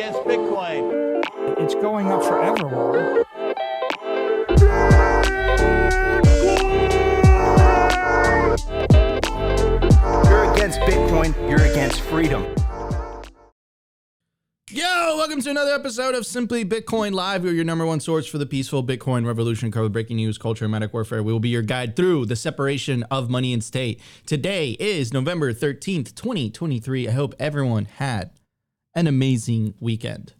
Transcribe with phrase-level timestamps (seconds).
[0.00, 1.22] against Bitcoin.
[1.58, 3.26] It's going up forever,
[10.24, 12.46] You're against Bitcoin, you're against freedom.
[14.70, 17.42] Yo, welcome to another episode of Simply Bitcoin Live.
[17.42, 20.72] We're your number one source for the peaceful Bitcoin revolution, cover breaking news, culture, and
[20.72, 21.22] memetic warfare.
[21.22, 24.00] We will be your guide through the separation of money and state.
[24.24, 27.06] Today is November 13th, 2023.
[27.06, 28.30] I hope everyone had
[28.94, 30.34] an amazing weekend.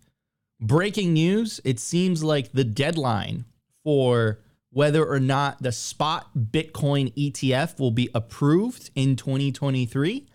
[0.61, 3.45] Breaking news it seems like the deadline
[3.83, 4.41] for
[4.71, 10.27] whether or not the spot Bitcoin ETF will be approved in 2023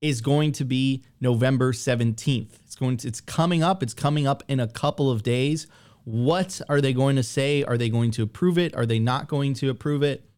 [0.00, 2.60] is going to be November 17th.
[2.64, 3.82] It's going to, it's coming up.
[3.82, 5.66] It's coming up in a couple of days.
[6.04, 7.62] What are they going to say?
[7.62, 8.74] Are they going to approve it?
[8.74, 10.28] Are they not going to approve it?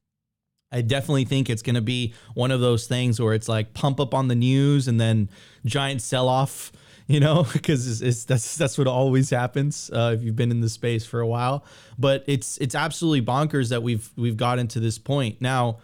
[0.71, 4.01] I definitely think it's going to be one of those things where it's like pump
[4.01, 5.31] up on the news and then
[5.65, 6.73] giant sell off,
[7.07, 10.61] you know, because it's, it's, that's that's what always happens uh, if you've been in
[10.61, 11.65] the space for a while.
[11.99, 15.79] But it's it's absolutely bonkers that we've we've gotten to this point now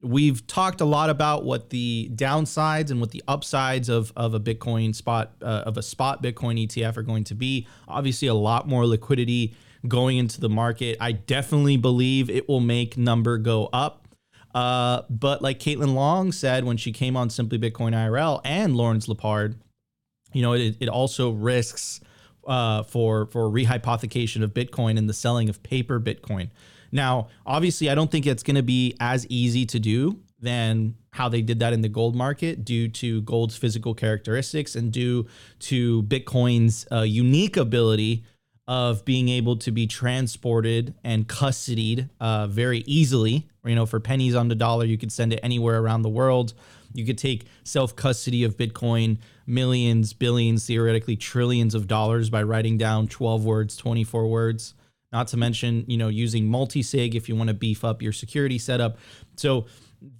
[0.00, 4.40] we've talked a lot about what the downsides and what the upsides of, of a
[4.40, 7.66] Bitcoin spot uh, of a spot Bitcoin ETF are going to be.
[7.86, 9.54] Obviously, a lot more liquidity
[9.86, 10.96] going into the market.
[11.00, 14.06] I definitely believe it will make number go up.
[14.54, 19.06] Uh, but like Caitlin Long said when she came on Simply Bitcoin IRL and Lawrence
[19.06, 19.56] Lepard,
[20.32, 22.00] you know, it, it also risks
[22.46, 26.50] uh, for for rehypothecation of Bitcoin and the selling of paper Bitcoin.
[26.90, 31.28] Now, obviously, I don't think it's going to be as easy to do than how
[31.28, 35.26] they did that in the gold market due to gold's physical characteristics and due
[35.58, 38.24] to Bitcoin's uh, unique ability
[38.68, 43.48] of being able to be transported and custodied uh, very easily.
[43.64, 46.54] You know, for pennies on the dollar, you could send it anywhere around the world.
[46.92, 52.76] You could take self custody of Bitcoin, millions, billions, theoretically trillions of dollars by writing
[52.78, 54.74] down 12 words, 24 words
[55.12, 58.58] not to mention, you know, using multi-sig if you want to beef up your security
[58.58, 58.98] setup.
[59.36, 59.66] So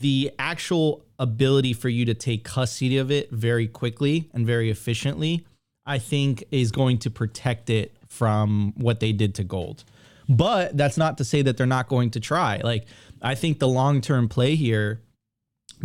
[0.01, 5.47] the actual ability for you to take custody of it very quickly and very efficiently,
[5.85, 9.85] I think is going to protect it from what they did to gold.
[10.29, 12.61] But that's not to say that they're not going to try.
[12.63, 12.87] Like
[13.23, 15.03] I think the long-term play here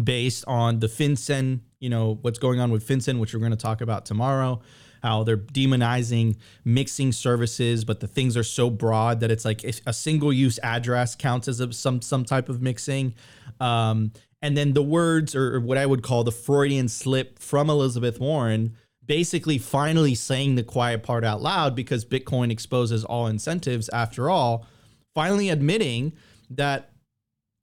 [0.02, 3.58] based on the FinCEN, you know, what's going on with FinCEN, which we're going to
[3.58, 4.62] talk about tomorrow,
[5.02, 9.92] how they're demonizing mixing services, but the things are so broad that it's like a
[9.92, 13.14] single use address counts as a, some some type of mixing.
[13.60, 18.18] Um, and then the words, or what I would call the Freudian slip from Elizabeth
[18.18, 24.30] Warren, basically finally saying the quiet part out loud because Bitcoin exposes all incentives after
[24.30, 24.66] all,
[25.14, 26.14] finally admitting
[26.50, 26.93] that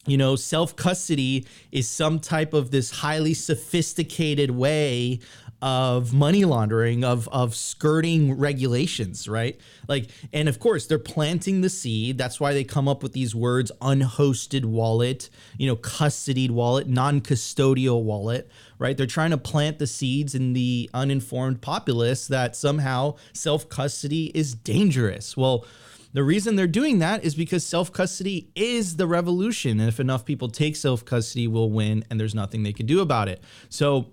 [0.07, 5.21] you know, self custody is some type of this highly sophisticated way
[5.63, 9.61] of money laundering of of skirting regulations right?
[9.89, 12.17] Like and of course they're planting the seed.
[12.17, 15.29] That's why they come up with these words unhosted wallet
[15.59, 18.97] you know custodied wallet non-custodial wallet right?
[18.97, 25.37] They're trying to plant the seeds in the uninformed populace that somehow self-custody is dangerous.
[25.37, 25.67] Well
[26.13, 29.81] the reason they're doing that is because self custody is the revolution.
[29.81, 33.01] And if enough people take self custody, we'll win, and there's nothing they can do
[33.01, 33.43] about it.
[33.69, 34.13] So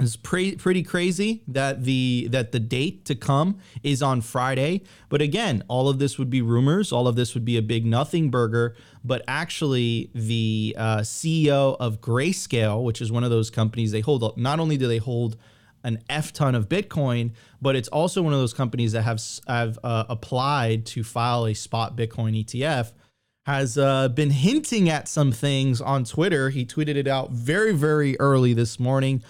[0.00, 4.82] it's pretty pretty crazy that the that the date to come is on Friday.
[5.10, 6.92] But again, all of this would be rumors.
[6.92, 8.74] All of this would be a big nothing burger.
[9.04, 14.38] But actually, the uh, CEO of Grayscale, which is one of those companies, they hold
[14.38, 15.36] not only do they hold
[15.84, 19.78] an f ton of Bitcoin, but it's also one of those companies that have have
[19.82, 22.92] uh, applied to file a spot Bitcoin ETF.
[23.44, 26.50] Has uh, been hinting at some things on Twitter.
[26.50, 29.24] He tweeted it out very, very early this morning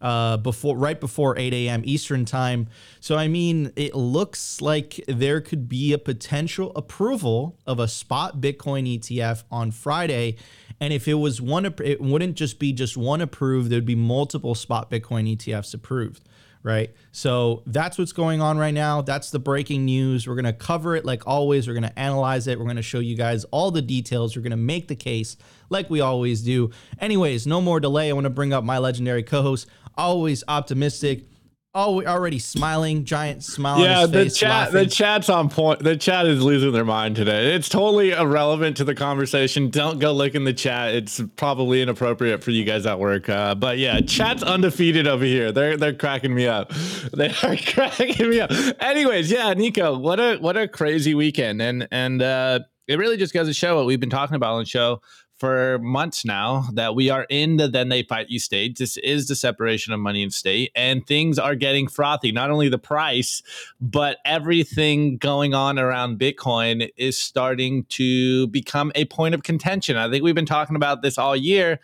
[0.00, 1.82] uh, before right before 8 a.m.
[1.84, 2.68] Eastern time.
[3.00, 8.40] So I mean, it looks like there could be a potential approval of a spot
[8.40, 10.36] Bitcoin ETF on Friday.
[10.80, 13.70] And if it was one, it wouldn't just be just one approved.
[13.70, 16.22] There'd be multiple spot Bitcoin ETFs approved
[16.62, 16.92] right?
[17.12, 19.00] So that's what's going on right now.
[19.02, 20.26] That's the breaking news.
[20.26, 21.66] We're to cover it like always.
[21.66, 22.58] We're to analyze it.
[22.58, 24.36] We're to show you guys all the details.
[24.36, 25.36] We're to make the case
[25.70, 26.70] like we always do.
[27.00, 28.10] Anyways, no more delay.
[28.10, 29.66] I want to bring up my legendary co host
[29.96, 31.24] always optimistic.
[31.74, 33.80] Oh, already smiling, giant smile.
[33.80, 34.74] Yeah, the face, chat, laughing.
[34.74, 35.80] the chat's on point.
[35.80, 37.54] The chat is losing their mind today.
[37.54, 39.68] It's totally irrelevant to the conversation.
[39.68, 40.94] Don't go look in the chat.
[40.94, 43.28] It's probably inappropriate for you guys at work.
[43.28, 45.52] Uh, but yeah, chat's undefeated over here.
[45.52, 46.72] They're they're cracking me up.
[47.12, 48.50] They are cracking me up.
[48.80, 53.34] Anyways, yeah, Nico, what a what a crazy weekend, and and uh, it really just
[53.34, 55.00] goes to show what we've been talking about on the show
[55.38, 58.78] for months now that we are in the then they fight you stage.
[58.78, 62.32] This is the separation of money and state, and things are getting frothy.
[62.32, 63.42] Not only the price,
[63.80, 69.96] but everything going on around Bitcoin is starting to become a point of contention.
[69.96, 71.80] I think we've been talking about this all year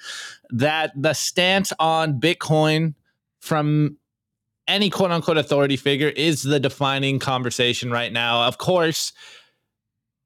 [0.50, 2.94] that the stance on Bitcoin
[3.40, 3.98] from
[4.66, 8.46] any quote unquote authority figure is the defining conversation right now.
[8.46, 9.12] Of course,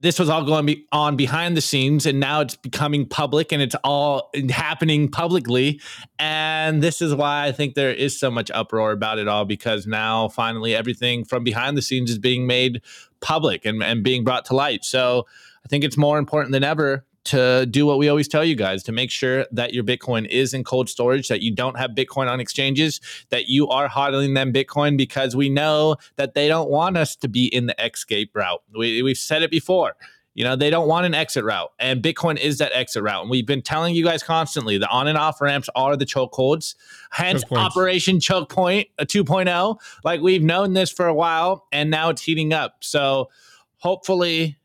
[0.00, 3.74] this was all going on behind the scenes and now it's becoming public and it's
[3.82, 5.80] all happening publicly.
[6.18, 9.86] And this is why i think there is so much uproar about it all because
[9.86, 12.82] now finally everything from behind the scenes is being made
[13.20, 14.84] public and, and being brought to light.
[14.84, 15.26] So
[15.64, 18.82] i think it's more important than ever to do what we always tell you guys
[18.84, 22.30] to make sure that your Bitcoin is in cold storage, that you don't have Bitcoin
[22.30, 26.96] on exchanges, that you are hodling them Bitcoin because we know that they don't want
[26.96, 28.62] us to be in the escape route.
[28.76, 29.94] We, we've said it before.
[30.34, 33.22] You know, they don't want an exit route, and Bitcoin is that exit route.
[33.22, 36.76] And we've been telling you guys constantly the on and off ramps are the chokeholds,
[37.10, 37.58] hence Choke.
[37.58, 39.78] Operation Choke uh, Point a 2.0.
[40.04, 42.84] Like we've known this for a while, and now it's heating up.
[42.84, 43.30] So
[43.78, 44.57] hopefully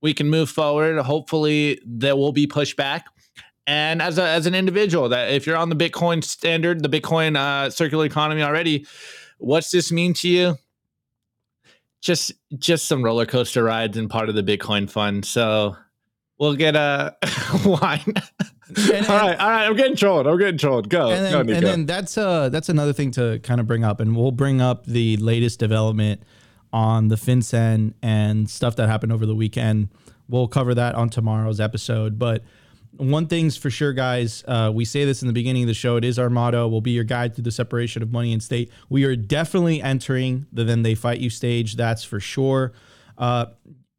[0.00, 0.98] we can move forward.
[1.00, 3.02] Hopefully, there will be pushback.
[3.66, 7.36] And as a, as an individual, that if you're on the Bitcoin standard, the Bitcoin
[7.36, 8.86] uh, circular economy already,
[9.38, 10.56] what's this mean to you?
[12.00, 15.24] Just just some roller coaster rides and part of the Bitcoin fund.
[15.24, 15.76] So
[16.38, 17.16] we'll get a
[17.66, 18.04] wine.
[18.76, 19.66] And- all right, all right.
[19.66, 20.26] I'm getting trolled.
[20.26, 20.88] I'm getting trolled.
[20.88, 21.56] Go, and go, then, Nico.
[21.56, 24.60] and then that's uh that's another thing to kind of bring up, and we'll bring
[24.60, 26.22] up the latest development
[26.72, 29.88] on the FinCEN and stuff that happened over the weekend.
[30.28, 32.18] We'll cover that on tomorrow's episode.
[32.18, 32.42] But
[32.96, 34.44] one thing's for sure, guys.
[34.46, 35.96] Uh, we say this in the beginning of the show.
[35.96, 36.68] It is our motto.
[36.68, 38.70] We'll be your guide through the separation of money and state.
[38.88, 41.76] We are definitely entering the then they fight you stage.
[41.76, 42.72] That's for sure.
[43.16, 43.46] Uh,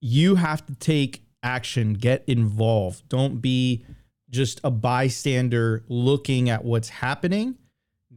[0.02, 1.94] you have to take action.
[1.94, 3.08] Get involved.
[3.10, 3.86] Don't be
[4.30, 7.58] just a bystander looking at what's happening.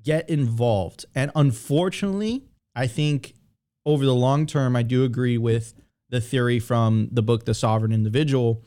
[0.02, 1.06] Get involved.
[1.14, 2.44] And unfortunately,
[2.74, 3.34] I think
[3.84, 5.74] over the long term, I do agree with
[6.08, 8.64] the theory from the book The Sovereign Individual,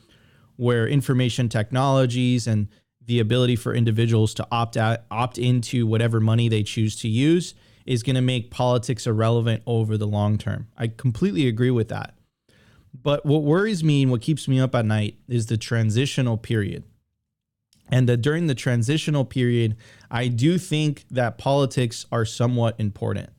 [0.56, 2.68] where information technologies and
[3.04, 7.54] the ability for individuals to opt out, opt into whatever money they choose to use
[7.86, 10.66] is going to make politics irrelevant over the long term.
[10.76, 12.14] I completely agree with that.
[13.00, 16.82] But what worries me and what keeps me up at night is the transitional period.
[17.88, 19.76] And that during the transitional period,
[20.10, 23.30] I do think that politics are somewhat important.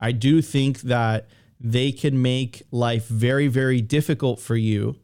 [0.00, 1.28] I do think that
[1.58, 4.96] they can make life very, very difficult for you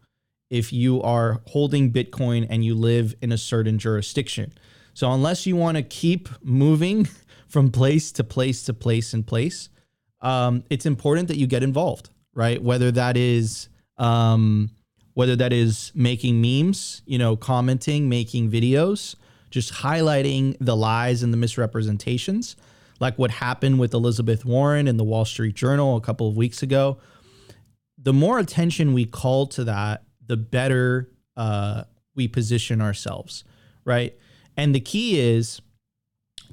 [0.51, 4.53] if you are holding Bitcoin and you live in a certain jurisdiction.
[4.95, 7.09] So, unless you want to keep moving
[7.49, 9.71] from place to place to place and place,
[10.21, 12.63] um, it's important that you get involved, right?
[12.63, 14.71] Whether that is um,
[15.15, 19.15] whether that is making memes, you know, commenting, making videos,
[19.51, 22.57] just highlighting the lies and the misrepresentations,
[23.03, 26.63] like what happened with Elizabeth Warren in the Wall Street Journal a couple of weeks
[26.63, 26.99] ago.
[27.99, 31.83] The more attention we call to that, the better uh,
[32.15, 33.43] we position ourselves,
[33.85, 34.17] right?
[34.57, 35.61] And the key is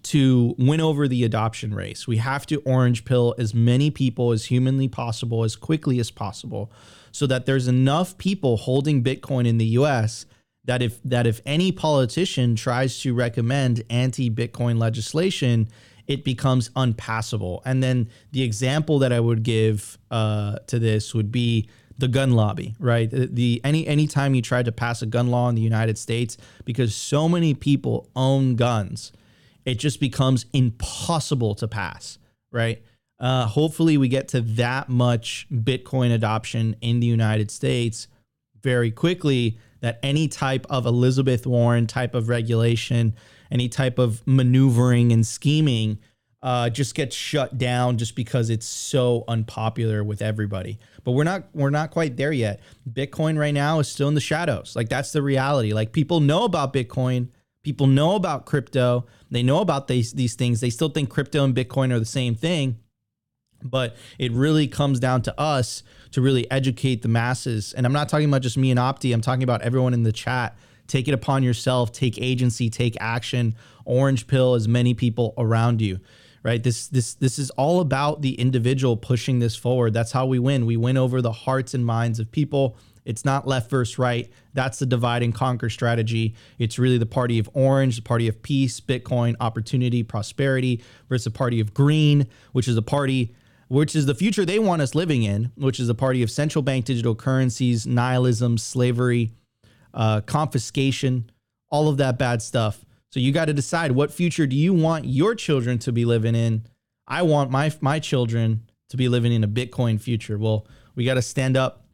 [0.01, 2.07] to win over the adoption race.
[2.07, 6.71] We have to orange pill as many people as humanly possible, as quickly as possible,
[7.11, 10.25] so that there's enough people holding Bitcoin in the US
[10.65, 15.67] that if that if any politician tries to recommend anti-Bitcoin legislation,
[16.09, 17.61] it becomes unpassable.
[17.65, 22.31] And then the example that I would give uh, to this would be the gun
[22.31, 23.09] lobby, right?
[23.09, 26.35] The, the any anytime you try to pass a gun law in the United States,
[26.65, 29.11] because so many people own guns,
[29.65, 32.17] it just becomes impossible to pass,
[32.51, 32.81] right?
[33.19, 38.07] Uh, hopefully, we get to that much Bitcoin adoption in the United States
[38.63, 43.15] very quickly that any type of Elizabeth Warren type of regulation,
[43.51, 45.99] any type of maneuvering and scheming
[46.41, 50.79] uh, just gets shut down just because it's so unpopular with everybody.
[51.03, 52.61] But we're not we're not quite there yet.
[52.89, 54.75] Bitcoin right now is still in the shadows.
[54.75, 55.73] Like that's the reality.
[55.73, 57.29] Like people know about Bitcoin,
[57.63, 60.61] people know about crypto, they know about these these things.
[60.61, 62.77] They still think crypto and Bitcoin are the same thing.
[63.63, 67.73] But it really comes down to us to really educate the masses.
[67.73, 70.11] And I'm not talking about just me and Opti, I'm talking about everyone in the
[70.11, 70.57] chat.
[70.87, 75.99] Take it upon yourself, take agency, take action, orange pill as many people around you.
[76.41, 76.63] Right?
[76.63, 79.93] This this this is all about the individual pushing this forward.
[79.93, 80.65] That's how we win.
[80.65, 82.77] We win over the hearts and minds of people.
[83.05, 84.31] It's not left versus right.
[84.53, 86.35] That's the divide and conquer strategy.
[86.57, 91.31] It's really the party of orange, the party of peace, Bitcoin, opportunity, prosperity versus the
[91.31, 93.35] party of green, which is a party
[93.69, 96.61] which is the future they want us living in, which is a party of central
[96.61, 99.31] bank digital currencies, nihilism, slavery,
[99.93, 101.29] uh, confiscation,
[101.69, 102.83] all of that bad stuff.
[103.11, 106.35] So you got to decide what future do you want your children to be living
[106.35, 106.65] in?
[107.07, 110.37] I want my my children to be living in a Bitcoin future.
[110.37, 111.85] Well, we got to stand up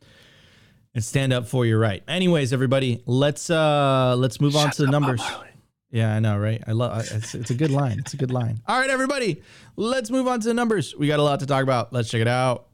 [0.94, 2.04] and stand up for your right.
[2.08, 5.22] Anyways, everybody, let's uh let's move on to the numbers.
[5.96, 6.62] Yeah, I know, right?
[6.68, 8.00] I love it's, it's a good line.
[8.00, 8.60] It's a good line.
[8.68, 9.42] All right, everybody,
[9.78, 10.94] let's move on to the numbers.
[10.94, 11.94] We got a lot to talk about.
[11.94, 12.68] Let's check it out.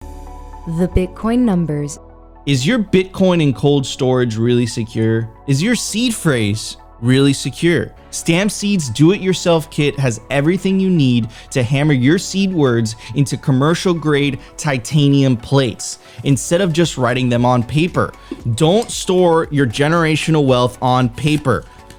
[0.00, 1.98] The Bitcoin numbers.
[2.46, 5.28] Is your Bitcoin in cold storage really secure?
[5.46, 7.92] Is your seed phrase really secure?
[8.10, 12.96] Stamp Seed's do it yourself kit has everything you need to hammer your seed words
[13.14, 18.12] into commercial grade titanium plates instead of just writing them on paper.
[18.54, 21.64] Don't store your generational wealth on paper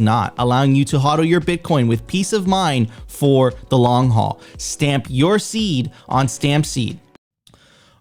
[0.00, 4.40] not, allowing you to hodl your Bitcoin with peace of mind for the long haul.
[4.56, 6.98] Stamp your seed on Stamp Seed.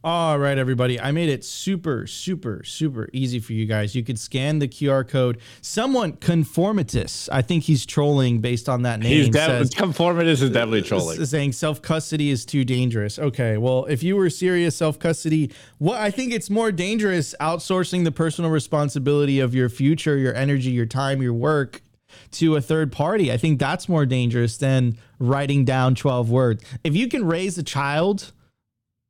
[0.03, 0.97] All right, everybody.
[1.01, 3.93] I made it super, super, super easy for you guys.
[3.93, 5.39] You could scan the QR code.
[5.61, 9.11] Someone, Conformitus, I think he's trolling based on that name.
[9.11, 11.21] He's de- says- conformitous is definitely uh, trolling.
[11.21, 13.19] s- saying self custody is too dangerous.
[13.19, 18.05] Okay, well, if you were serious self custody, what I think it's more dangerous outsourcing
[18.05, 21.81] the personal responsibility of your future, your energy, your time, your work
[22.31, 23.31] to a third party.
[23.31, 26.63] I think that's more dangerous than writing down 12 words.
[26.83, 28.31] If you can raise a child,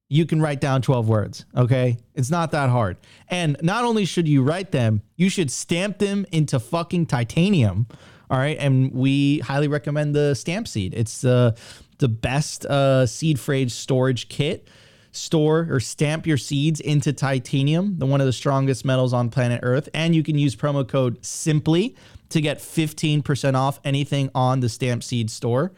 [0.09, 1.97] you can write down 12 words, okay?
[2.15, 2.97] It's not that hard.
[3.29, 7.87] And not only should you write them, you should stamp them into fucking titanium.
[8.29, 8.57] All right?
[8.59, 10.93] And we highly recommend the stamp seed.
[10.93, 11.57] It's the
[11.99, 14.67] the best uh, seed phrase storage kit.
[15.13, 19.61] Store or stamp your seeds into titanium, the one of the strongest metals on planet
[19.63, 21.95] Earth, and you can use promo code simply
[22.29, 25.71] to get 15% off anything on the stamp seed store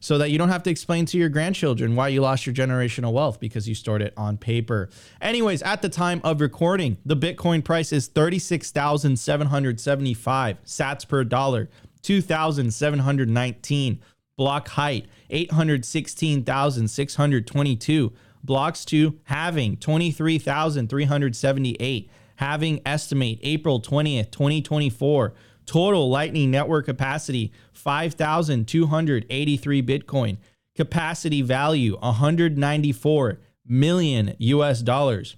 [0.00, 3.12] so that you don't have to explain to your grandchildren why you lost your generational
[3.12, 4.88] wealth because you stored it on paper.
[5.20, 11.68] Anyways, at the time of recording, the Bitcoin price is 36,775 sats per dollar,
[12.02, 14.00] 2,719.
[14.36, 18.12] Block height, 816,622.
[18.44, 22.10] Blocks to halving 23,378.
[22.36, 25.34] Halving estimate April 20th, 2024.
[25.68, 30.38] Total Lightning Network capacity 5,283 Bitcoin.
[30.74, 35.36] Capacity value 194 million US dollars.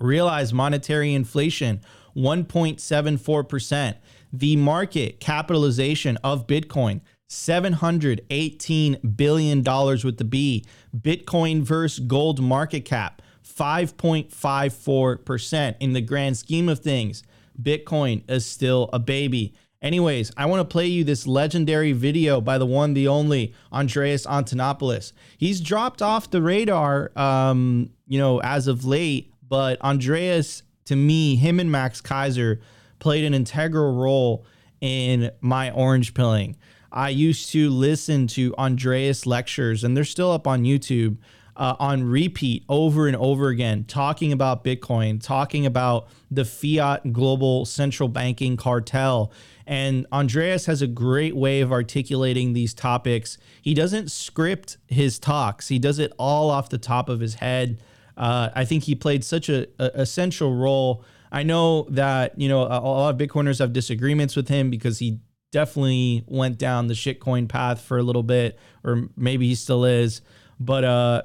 [0.00, 1.82] Realized monetary inflation
[2.16, 3.96] 1.74%.
[4.32, 10.64] The market capitalization of Bitcoin $718 billion with the B.
[10.96, 15.76] Bitcoin versus gold market cap 5.54%.
[15.80, 17.22] In the grand scheme of things,
[17.60, 19.54] Bitcoin is still a baby.
[19.82, 24.26] Anyways, I want to play you this legendary video by the one, the only Andreas
[24.26, 25.12] Antonopoulos.
[25.36, 31.36] He's dropped off the radar, um, you know, as of late, but Andreas, to me,
[31.36, 32.60] him and Max Keiser
[32.98, 34.46] played an integral role
[34.80, 36.56] in my orange pilling.
[36.90, 41.18] I used to listen to Andreas lectures, and they're still up on YouTube
[41.56, 47.64] uh, on repeat over and over again, talking about Bitcoin, talking about the fiat global
[47.64, 49.32] central banking cartel.
[49.66, 53.38] And Andreas has a great way of articulating these topics.
[53.62, 57.80] He doesn't script his talks, he does it all off the top of his head.
[58.16, 61.04] Uh, I think he played such a, a essential role.
[61.32, 65.00] I know that you know a, a lot of Bitcoiners have disagreements with him because
[65.00, 65.18] he
[65.50, 70.20] definitely went down the shitcoin path for a little bit, or maybe he still is.
[70.60, 71.22] But uh,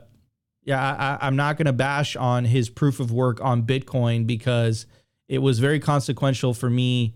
[0.63, 4.85] yeah, I, I'm not going to bash on his proof of work on Bitcoin because
[5.27, 7.15] it was very consequential for me,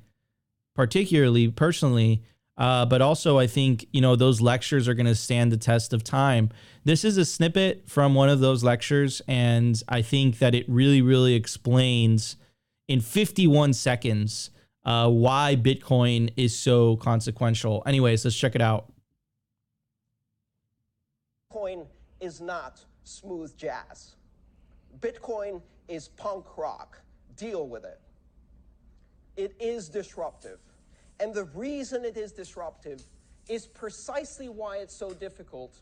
[0.75, 2.23] particularly personally.
[2.55, 5.91] Uh, but also, I think you know those lectures are going to stand the test
[5.91, 6.49] of time.
[6.83, 11.01] This is a snippet from one of those lectures, and I think that it really,
[11.01, 12.35] really explains
[12.87, 14.51] in 51 seconds
[14.85, 17.81] uh, why Bitcoin is so consequential.
[17.87, 18.91] Anyways, let's check it out.
[21.51, 21.87] Bitcoin
[22.19, 24.15] is not smooth jazz.
[24.99, 27.01] Bitcoin is punk rock.
[27.35, 27.99] Deal with it.
[29.35, 30.59] It is disruptive.
[31.19, 33.01] And the reason it is disruptive
[33.47, 35.75] is precisely why it's so difficult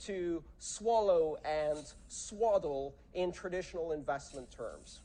[0.00, 5.00] to swallow and swaddle in traditional investment terms.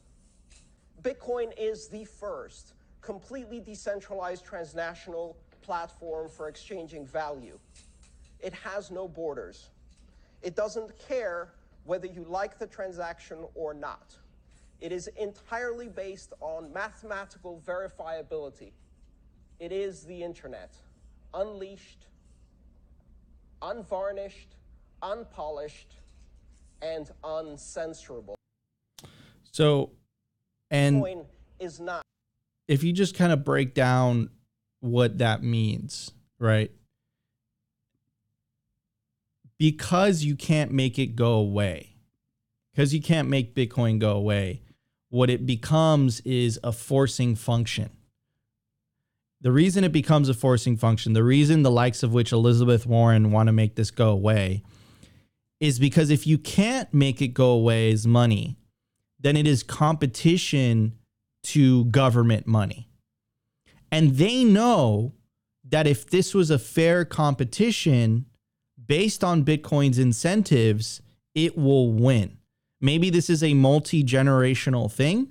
[1.01, 7.57] Bitcoin is the first completely decentralized transnational platform for exchanging value.
[8.39, 9.69] It has no borders.
[10.41, 11.53] It doesn't care
[11.89, 14.15] whether you like the transaction or not.
[14.79, 18.73] It is entirely based on mathematical verifiability.
[19.59, 20.75] It is the internet,
[21.33, 22.05] unleashed,
[23.63, 24.55] unvarnished,
[25.01, 25.95] unpolished,
[26.83, 28.35] and uncensorable.
[29.51, 29.89] So,
[30.69, 31.25] and Bitcoin
[31.59, 32.03] is not.
[32.67, 34.29] if you just kind of break down
[34.79, 36.71] what that means, right?
[39.59, 41.97] Because you can't make it go away,
[42.71, 44.63] because you can't make Bitcoin go away,
[45.09, 47.91] what it becomes is a forcing function.
[49.41, 53.31] The reason it becomes a forcing function, the reason the likes of which Elizabeth Warren
[53.31, 54.63] want to make this go away,
[55.59, 58.57] is because if you can't make it go away as money,
[59.19, 60.93] then it is competition
[61.43, 62.87] to government money.
[63.91, 65.13] And they know
[65.67, 68.25] that if this was a fair competition
[68.89, 71.01] based on Bitcoin's incentives,
[71.35, 72.37] it will win.
[72.81, 75.29] Maybe this is a multi generational thing.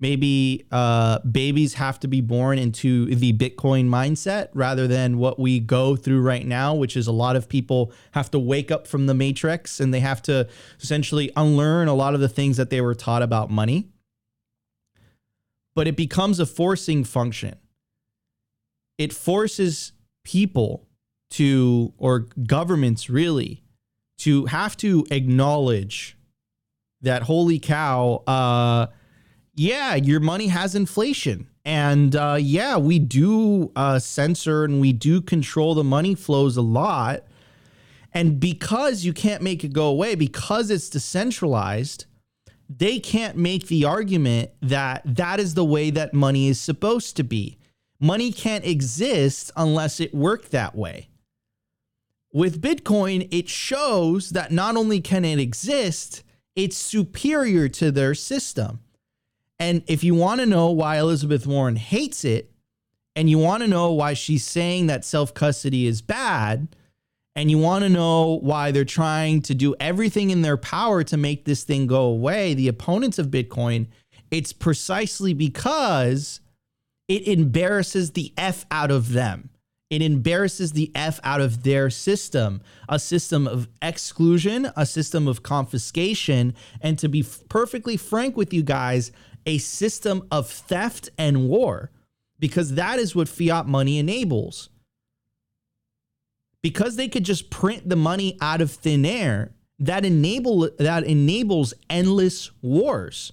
[0.00, 5.58] Maybe uh, babies have to be born into the Bitcoin mindset rather than what we
[5.60, 9.06] go through right now, which is a lot of people have to wake up from
[9.06, 10.48] the matrix and they have to
[10.80, 13.88] essentially unlearn a lot of the things that they were taught about money.
[15.74, 17.56] But it becomes a forcing function.
[18.98, 19.92] It forces
[20.24, 20.85] people
[21.30, 23.62] to, or governments really,
[24.18, 26.16] to have to acknowledge
[27.02, 28.86] that, holy cow, uh,
[29.54, 31.48] yeah, your money has inflation.
[31.64, 36.62] And uh, yeah, we do uh, censor and we do control the money flows a
[36.62, 37.24] lot.
[38.14, 42.06] And because you can't make it go away, because it's decentralized,
[42.68, 47.24] they can't make the argument that that is the way that money is supposed to
[47.24, 47.58] be.
[48.00, 51.08] Money can't exist unless it worked that way.
[52.36, 56.22] With Bitcoin, it shows that not only can it exist,
[56.54, 58.80] it's superior to their system.
[59.58, 62.52] And if you want to know why Elizabeth Warren hates it,
[63.14, 66.68] and you want to know why she's saying that self custody is bad,
[67.34, 71.16] and you want to know why they're trying to do everything in their power to
[71.16, 73.86] make this thing go away, the opponents of Bitcoin,
[74.30, 76.40] it's precisely because
[77.08, 79.48] it embarrasses the F out of them.
[79.88, 85.44] It embarrasses the F out of their system, a system of exclusion, a system of
[85.44, 89.12] confiscation, and to be f- perfectly frank with you guys,
[89.46, 91.92] a system of theft and war,
[92.40, 94.70] because that is what fiat money enables.
[96.62, 101.74] Because they could just print the money out of thin air, that enable that enables
[101.88, 103.32] endless wars.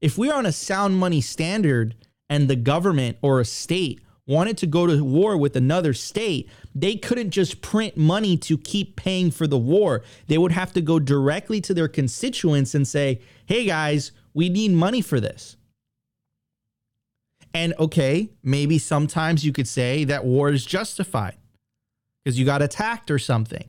[0.00, 1.94] If we're on a sound money standard
[2.28, 6.96] and the government or a state wanted to go to war with another state, they
[6.96, 10.02] couldn't just print money to keep paying for the war.
[10.28, 14.72] They would have to go directly to their constituents and say, hey guys, we need
[14.72, 15.56] money for this.
[17.54, 21.36] And okay, maybe sometimes you could say that war is justified
[22.24, 23.68] because you got attacked or something.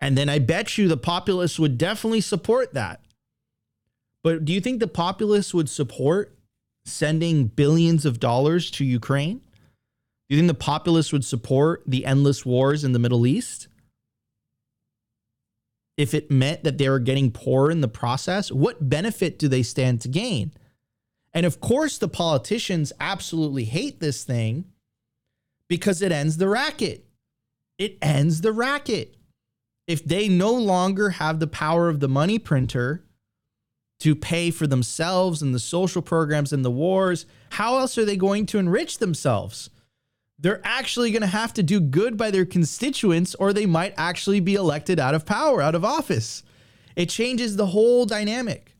[0.00, 3.00] And then I bet you the populace would definitely support that.
[4.22, 6.35] But do you think the populace would support
[6.86, 9.40] sending billions of dollars to Ukraine?
[10.28, 13.68] Do you think the populace would support the endless wars in the Middle East?
[15.96, 19.62] If it meant that they were getting poorer in the process, what benefit do they
[19.62, 20.52] stand to gain?
[21.32, 24.66] And of course, the politicians absolutely hate this thing
[25.68, 27.06] because it ends the racket.
[27.78, 29.16] It ends the racket.
[29.86, 33.04] If they no longer have the power of the money printer
[34.00, 38.16] to pay for themselves and the social programs and the wars, how else are they
[38.16, 39.70] going to enrich themselves?
[40.38, 44.40] They're actually going to have to do good by their constituents, or they might actually
[44.40, 46.42] be elected out of power, out of office.
[46.94, 48.76] It changes the whole dynamic.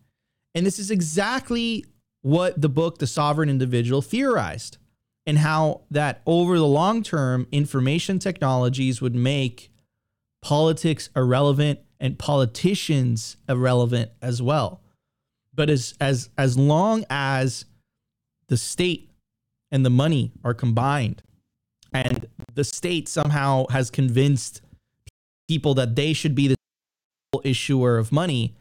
[0.54, 1.84] And this is exactly
[2.20, 4.76] what the book, The Sovereign Individual, theorized,
[5.26, 9.70] and how that over the long term, information technologies would make
[10.42, 14.82] politics irrelevant and politicians irrelevant as well.
[15.56, 17.64] But as as as long as
[18.48, 19.10] the state
[19.72, 21.22] and the money are combined
[21.92, 24.60] and the state somehow has convinced
[25.48, 26.56] people that they should be the
[27.42, 28.54] issuer of money,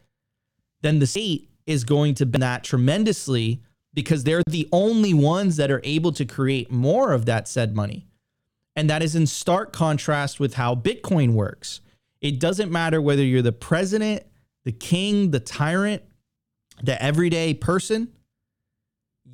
[0.82, 3.60] then the state is going to benefit that tremendously
[3.92, 8.06] because they're the only ones that are able to create more of that said money.
[8.76, 11.80] And that is in stark contrast with how Bitcoin works.
[12.20, 14.22] It doesn't matter whether you're the president,
[14.64, 16.02] the king, the tyrant,
[16.82, 18.12] the everyday person.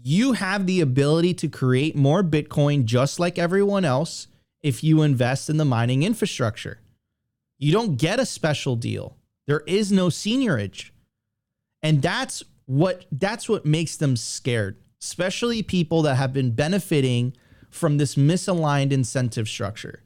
[0.04, 4.26] you have the ability to create more Bitcoin just like everyone else
[4.60, 6.80] if you invest in the mining infrastructure.
[7.58, 9.16] You don't get a special deal.
[9.46, 10.90] There is no seigniorage.
[11.82, 17.36] And that's what that's what makes them scared, especially people that have been benefiting
[17.70, 20.02] from this misaligned incentive structure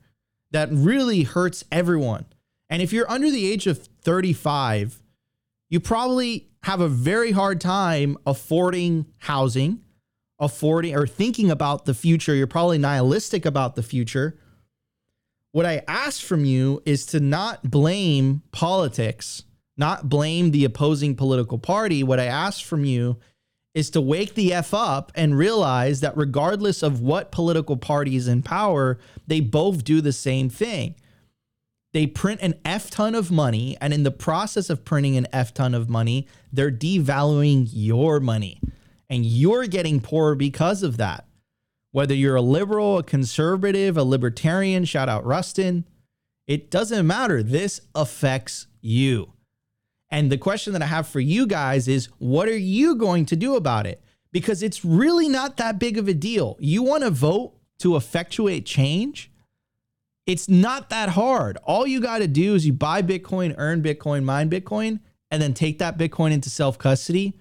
[0.50, 2.24] that really hurts everyone.
[2.68, 5.02] And if you're under the age of 35,
[5.68, 9.80] you probably have a very hard time affording housing,
[10.38, 12.34] affording or thinking about the future.
[12.34, 14.38] You're probably nihilistic about the future.
[15.52, 19.44] What I ask from you is to not blame politics
[19.76, 22.02] not blame the opposing political party.
[22.02, 23.18] What I ask from you
[23.74, 28.26] is to wake the F up and realize that regardless of what political party is
[28.26, 30.94] in power, they both do the same thing.
[31.96, 35.54] They print an F ton of money, and in the process of printing an F
[35.54, 38.60] ton of money, they're devaluing your money.
[39.08, 41.26] And you're getting poorer because of that.
[41.92, 45.86] Whether you're a liberal, a conservative, a libertarian, shout out Rustin,
[46.46, 47.42] it doesn't matter.
[47.42, 49.32] This affects you.
[50.10, 53.36] And the question that I have for you guys is what are you going to
[53.36, 54.02] do about it?
[54.32, 56.58] Because it's really not that big of a deal.
[56.60, 59.30] You want to vote to effectuate change?
[60.26, 61.56] It's not that hard.
[61.64, 65.54] All you got to do is you buy Bitcoin, earn Bitcoin, mine Bitcoin, and then
[65.54, 67.34] take that Bitcoin into self-custody.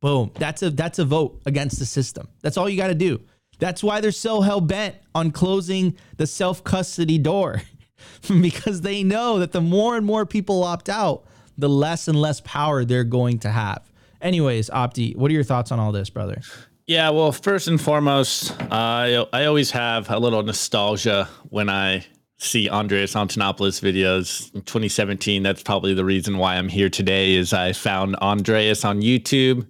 [0.00, 0.32] Boom.
[0.34, 2.28] That's a that's a vote against the system.
[2.42, 3.20] That's all you got to do.
[3.60, 7.62] That's why they're so hell bent on closing the self-custody door.
[8.40, 11.24] because they know that the more and more people opt out,
[11.58, 13.90] the less and less power they're going to have.
[14.20, 16.40] Anyways, Opti, what are your thoughts on all this, brother?
[16.86, 22.04] Yeah, well, first and foremost, uh, I, I always have a little nostalgia when I
[22.42, 25.42] see Andreas Antonopoulos videos in 2017.
[25.42, 29.66] That's probably the reason why I'm here today is I found Andreas on YouTube,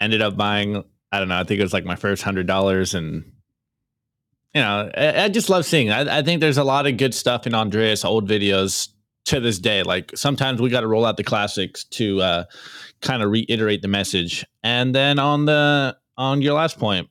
[0.00, 2.94] ended up buying, I don't know, I think it was like my first hundred dollars
[2.94, 3.24] and
[4.54, 5.90] you know, I, I, just love seeing.
[5.90, 8.88] I, I think there's a lot of good stuff in Andreas old videos
[9.24, 12.44] to this day like sometimes we got to roll out the classics to uh,
[13.00, 17.08] kind of reiterate the message and then on the on your last point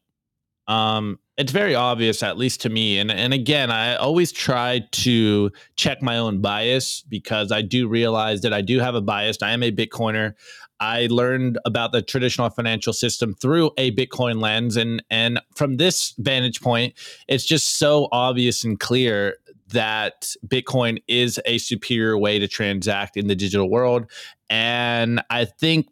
[0.67, 5.49] um it's very obvious at least to me and and again i always try to
[5.75, 9.51] check my own bias because i do realize that i do have a bias i
[9.51, 10.33] am a bitcoiner
[10.79, 16.13] i learned about the traditional financial system through a bitcoin lens and and from this
[16.17, 16.93] vantage point
[17.27, 19.35] it's just so obvious and clear
[19.71, 24.09] that Bitcoin is a superior way to transact in the digital world.
[24.49, 25.87] And I think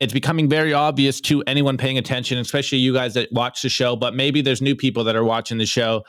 [0.00, 3.96] it's becoming very obvious to anyone paying attention, especially you guys that watch the show,
[3.96, 6.04] but maybe there's new people that are watching the show,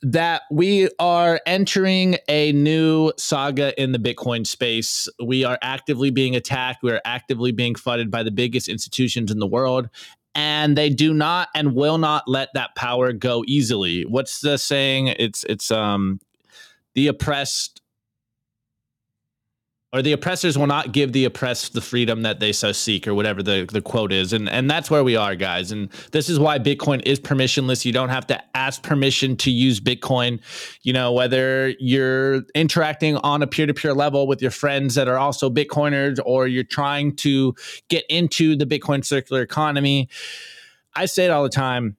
[0.00, 5.08] that we are entering a new saga in the Bitcoin space.
[5.22, 6.82] We are actively being attacked.
[6.82, 9.90] We are actively being funded by the biggest institutions in the world
[10.34, 14.02] and they do not and will not let that power go easily.
[14.02, 15.08] What's the saying?
[15.18, 16.20] It's it's um
[16.94, 17.82] the oppressed
[19.92, 23.14] or the oppressors will not give the oppressed the freedom that they so seek or
[23.14, 24.32] whatever the, the quote is.
[24.32, 25.72] And and that's where we are guys.
[25.72, 27.84] And this is why bitcoin is permissionless.
[27.84, 30.40] You don't have to ask permission to use bitcoin.
[30.82, 35.48] You know whether you're interacting on a peer-to-peer level with your friends that are also
[35.48, 37.54] bitcoiners or you're trying to
[37.88, 40.08] get into the bitcoin circular economy
[40.94, 41.97] i say it all the time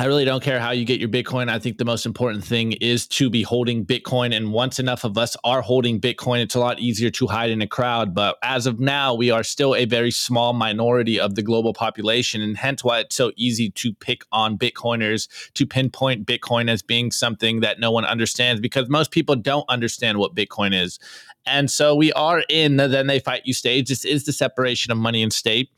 [0.00, 1.50] I really don't care how you get your Bitcoin.
[1.50, 4.32] I think the most important thing is to be holding Bitcoin.
[4.32, 7.60] And once enough of us are holding Bitcoin, it's a lot easier to hide in
[7.62, 8.14] a crowd.
[8.14, 12.40] But as of now, we are still a very small minority of the global population.
[12.42, 17.10] And hence why it's so easy to pick on Bitcoiners, to pinpoint Bitcoin as being
[17.10, 21.00] something that no one understands because most people don't understand what Bitcoin is.
[21.44, 23.88] And so we are in the then they fight you stage.
[23.88, 25.70] This is the separation of money and state.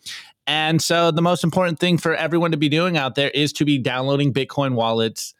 [0.51, 3.65] And so the most important thing for everyone to be doing out there is to
[3.65, 5.33] be downloading Bitcoin wallets,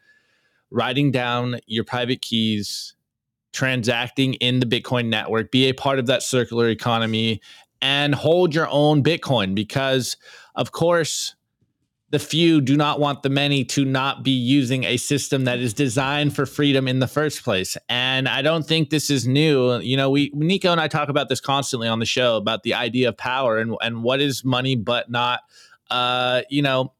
[0.69, 2.95] writing down your private keys,
[3.51, 7.41] transacting in the Bitcoin network, be a part of that circular economy,
[7.81, 10.15] and hold your own Bitcoin because,
[10.55, 11.35] of course,
[12.11, 15.73] the few do not want the many to not be using a system that is
[15.73, 17.77] designed for freedom in the first place.
[17.87, 19.77] And I don't think this is new.
[19.79, 22.73] You know, we Nico and I talk about this constantly on the show about the
[22.73, 25.41] idea of power and and what is money but not
[25.91, 26.93] uh, you know,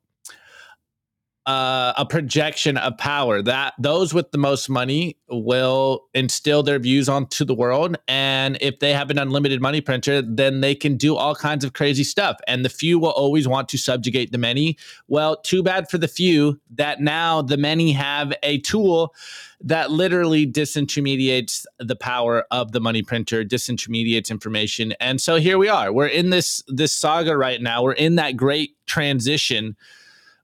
[1.45, 3.41] uh, a projection of power.
[3.41, 8.80] That those with the most money will instill their views onto the world and if
[8.80, 12.38] they have an unlimited money printer then they can do all kinds of crazy stuff
[12.47, 14.77] and the few will always want to subjugate the many.
[15.08, 19.15] Well too bad for the few that now the many have a tool
[19.62, 25.69] that literally disintermediates the power of the money printer disintermediates information and so here we
[25.69, 25.91] are.
[25.91, 27.82] We're in this this saga right now.
[27.82, 29.75] We're in that great transition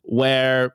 [0.03, 0.73] where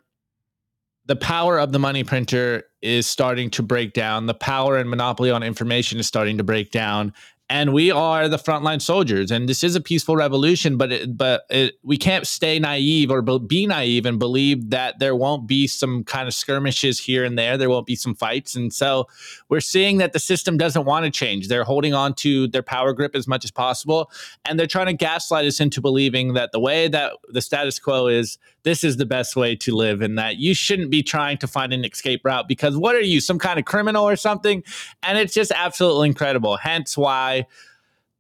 [1.13, 4.25] the power of the money printer is starting to break down.
[4.25, 7.13] The power and monopoly on information is starting to break down.
[7.49, 10.79] And we are the frontline soldiers, and this is a peaceful revolution.
[10.79, 15.15] But it, but it, we can't stay naive or be naive and believe that there
[15.15, 17.59] won't be some kind of skirmishes here and there.
[17.59, 19.07] There won't be some fights, and so
[19.51, 21.49] we're seeing that the system doesn't want to change.
[21.49, 24.11] They're holding on to their power grip as much as possible,
[24.47, 28.07] and they're trying to gaslight us into believing that the way that the status quo
[28.07, 31.47] is this is the best way to live and that you shouldn't be trying to
[31.47, 34.63] find an escape route because what are you, some kind of criminal or something?
[35.03, 36.57] And it's just absolutely incredible.
[36.57, 37.42] Hence why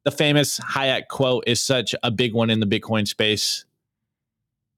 [0.04, 3.64] the famous Hayek quote is such a big one in the Bitcoin space.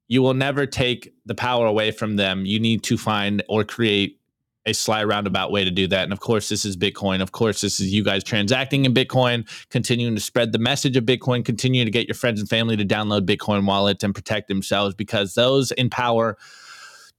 [0.07, 2.45] You will never take the power away from them.
[2.45, 4.21] You need to find or create
[4.67, 6.05] a sly roundabout way to do that.
[6.05, 7.21] And of course, this is Bitcoin.
[7.21, 11.05] Of course, this is you guys transacting in Bitcoin, continuing to spread the message of
[11.05, 14.95] Bitcoin, continuing to get your friends and family to download Bitcoin wallets and protect themselves
[14.95, 16.39] because those in power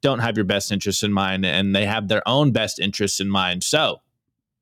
[0.01, 3.29] don't have your best interests in mind and they have their own best interests in
[3.29, 3.63] mind.
[3.63, 4.01] So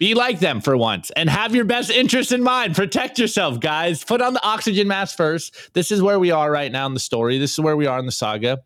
[0.04, 2.76] be like them for once and have your best interests in mind.
[2.76, 4.04] Protect yourself, guys.
[4.04, 5.74] Put on the oxygen mask first.
[5.74, 7.38] This is where we are right now in the story.
[7.38, 8.60] This is where we are in the saga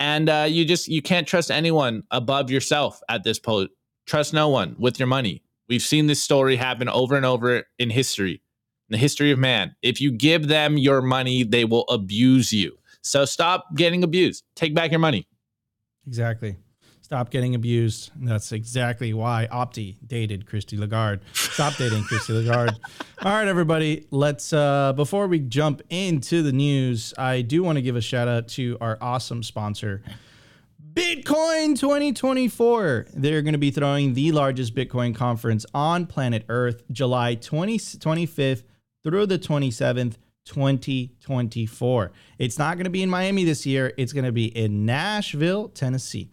[0.00, 3.70] and uh, you just you can't trust anyone above yourself at this point.
[4.06, 5.42] Trust no one with your money.
[5.68, 8.32] We've seen this story happen over and over in history,
[8.88, 9.76] in the history of man.
[9.82, 12.78] If you give them your money, they will abuse you.
[13.02, 14.44] So stop getting abused.
[14.56, 15.28] Take back your money.
[16.06, 16.56] Exactly.
[17.10, 18.12] Stop getting abused.
[18.14, 21.20] That's exactly why Opti dated Christy Lagarde.
[21.32, 22.76] Stop dating Christy Lagarde.
[23.22, 24.06] All right, everybody.
[24.12, 28.28] Let's uh before we jump into the news, I do want to give a shout
[28.28, 30.04] out to our awesome sponsor.
[30.92, 33.08] Bitcoin 2024.
[33.12, 38.62] They're going to be throwing the largest Bitcoin conference on planet Earth July 20, 25th
[39.02, 42.12] through the 27th, 2024.
[42.38, 45.70] It's not going to be in Miami this year, it's going to be in Nashville,
[45.70, 46.30] Tennessee.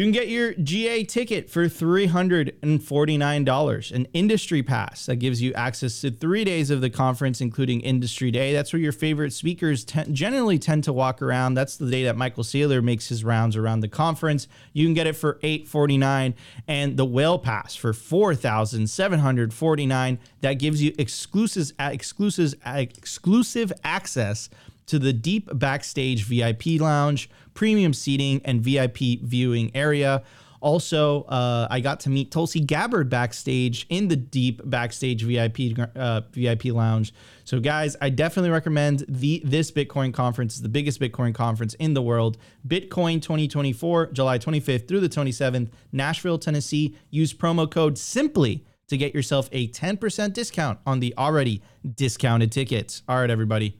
[0.00, 6.00] You can get your GA ticket for $349, an industry pass that gives you access
[6.00, 8.54] to three days of the conference, including Industry Day.
[8.54, 11.52] That's where your favorite speakers generally tend to walk around.
[11.52, 14.48] That's the day that Michael Saylor makes his rounds around the conference.
[14.72, 16.34] You can get it for 849
[16.66, 20.18] and the Whale Pass for 4,749.
[20.40, 24.48] That gives you exclusive, exclusive, exclusive access
[24.90, 30.24] to the deep backstage VIP lounge, premium seating, and VIP viewing area.
[30.60, 36.22] Also, uh, I got to meet Tulsi Gabbard backstage in the deep backstage VIP uh,
[36.32, 37.14] VIP lounge.
[37.44, 40.54] So, guys, I definitely recommend the this Bitcoin conference.
[40.54, 42.36] It's the biggest Bitcoin conference in the world.
[42.66, 46.96] Bitcoin 2024, July 25th through the 27th, Nashville, Tennessee.
[47.10, 51.62] Use promo code Simply to get yourself a 10% discount on the already
[51.94, 53.02] discounted tickets.
[53.08, 53.79] All right, everybody.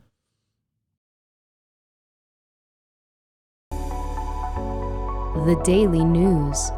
[5.47, 6.71] The Daily News.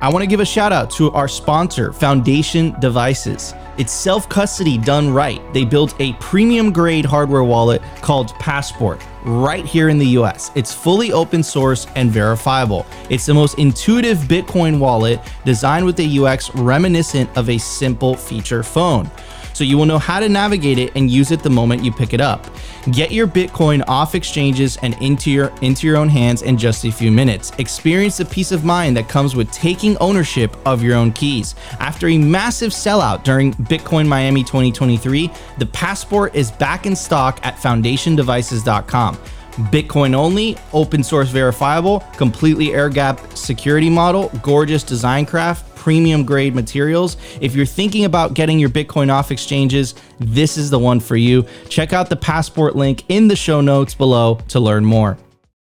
[0.00, 3.54] I want to give a shout out to our sponsor, Foundation Devices.
[3.78, 5.40] It's self custody done right.
[5.52, 10.50] They built a premium grade hardware wallet called Passport right here in the US.
[10.56, 12.84] It's fully open source and verifiable.
[13.08, 18.64] It's the most intuitive Bitcoin wallet designed with a UX reminiscent of a simple feature
[18.64, 19.08] phone
[19.56, 22.12] so you will know how to navigate it and use it the moment you pick
[22.12, 22.46] it up.
[22.92, 26.92] Get your Bitcoin off exchanges and into your into your own hands in just a
[26.92, 27.52] few minutes.
[27.58, 31.54] Experience the peace of mind that comes with taking ownership of your own keys.
[31.80, 37.56] After a massive sellout during Bitcoin Miami 2023, the passport is back in stock at
[37.56, 39.18] foundationdevices.com.
[39.56, 46.54] Bitcoin only, open source verifiable, completely air gap security model, gorgeous design craft, premium grade
[46.54, 47.16] materials.
[47.40, 51.46] If you're thinking about getting your Bitcoin off exchanges, this is the one for you.
[51.70, 55.16] Check out the passport link in the show notes below to learn more.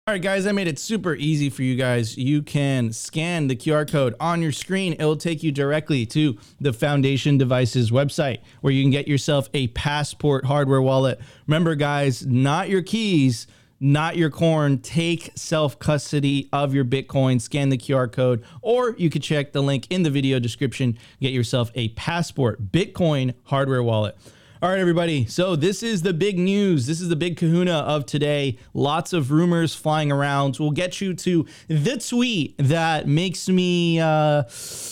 [0.07, 2.17] All right, guys, I made it super easy for you guys.
[2.17, 4.93] You can scan the QR code on your screen.
[4.95, 9.69] It'll take you directly to the Foundation Devices website where you can get yourself a
[9.69, 11.21] passport hardware wallet.
[11.47, 13.47] Remember, guys, not your keys
[13.81, 14.79] not your corn.
[14.79, 17.41] Take self custody of your Bitcoin.
[17.41, 20.99] Scan the QR code, or you could check the link in the video description.
[21.21, 24.17] Get yourself a Passport Bitcoin hardware wallet.
[24.63, 25.25] All right, everybody.
[25.25, 26.87] So this is the big news.
[26.87, 28.59] This is the big kahuna of today.
[28.75, 30.59] Lots of rumors flying around.
[30.61, 34.43] We'll get you to the tweet that makes me uh,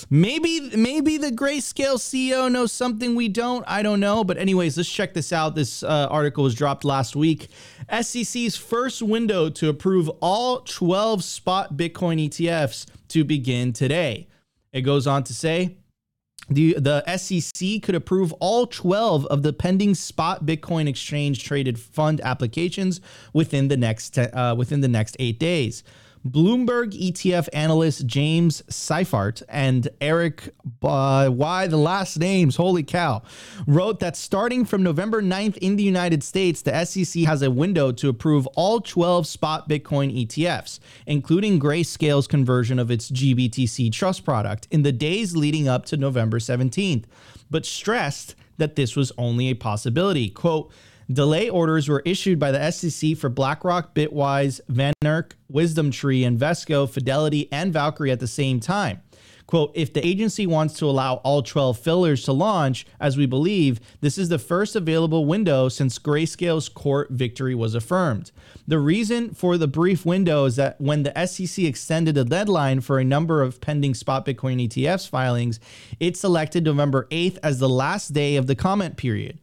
[0.09, 3.63] maybe maybe the grayscale CEO knows something we don't.
[3.69, 4.25] I don't know.
[4.25, 5.55] But anyways, let's check this out.
[5.55, 7.49] This uh, article was dropped last week.
[8.01, 14.29] SEC's first window to approve all 12 spot Bitcoin ETFs to begin today.
[14.73, 15.77] It goes on to say.
[16.51, 22.21] The, the SEC could approve all 12 of the pending spot Bitcoin exchange traded fund
[22.23, 23.01] applications
[23.33, 25.83] within the next uh, within the next eight days.
[26.27, 33.23] Bloomberg ETF analyst James Seyffart and Eric, uh, why the last names, holy cow,
[33.67, 37.93] wrote that starting from November 9th in the United States, the SEC has a window
[37.93, 44.69] to approve all 12 spot Bitcoin ETFs, including Grayscale's conversion of its GBTC trust product
[44.71, 47.05] in the days leading up to November 17th,
[47.51, 50.29] but stressed that this was only a possibility.
[50.29, 50.71] Quote,
[51.11, 57.51] Delay orders were issued by the SEC for BlackRock, Bitwise, VanEck, Wisdom Tree, Invesco, Fidelity,
[57.51, 59.01] and Valkyrie at the same time.
[59.47, 63.81] Quote, if the agency wants to allow all 12 fillers to launch, as we believe,
[64.03, 68.31] this is the first available window since Grayscale's court victory was affirmed.
[68.67, 72.99] The reason for the brief window is that when the SEC extended the deadline for
[72.99, 75.59] a number of pending spot Bitcoin ETFs filings,
[75.99, 79.39] it selected November 8th as the last day of the comment period.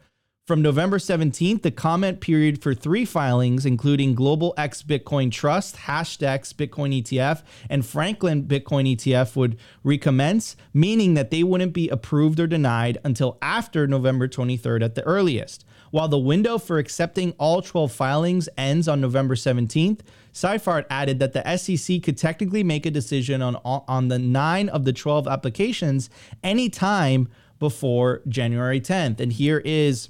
[0.46, 6.54] From November 17th, the comment period for three filings, including Global X Bitcoin Trust, Hashdex
[6.54, 12.46] Bitcoin ETF, and Franklin Bitcoin ETF, would recommence, meaning that they wouldn't be approved or
[12.46, 15.66] denied until after November 23rd at the earliest.
[15.90, 21.34] While the window for accepting all 12 filings ends on November 17th, Seyffart added that
[21.34, 26.08] the SEC could technically make a decision on, on the nine of the 12 applications
[26.44, 29.20] anytime before January 10th.
[29.20, 30.10] And here is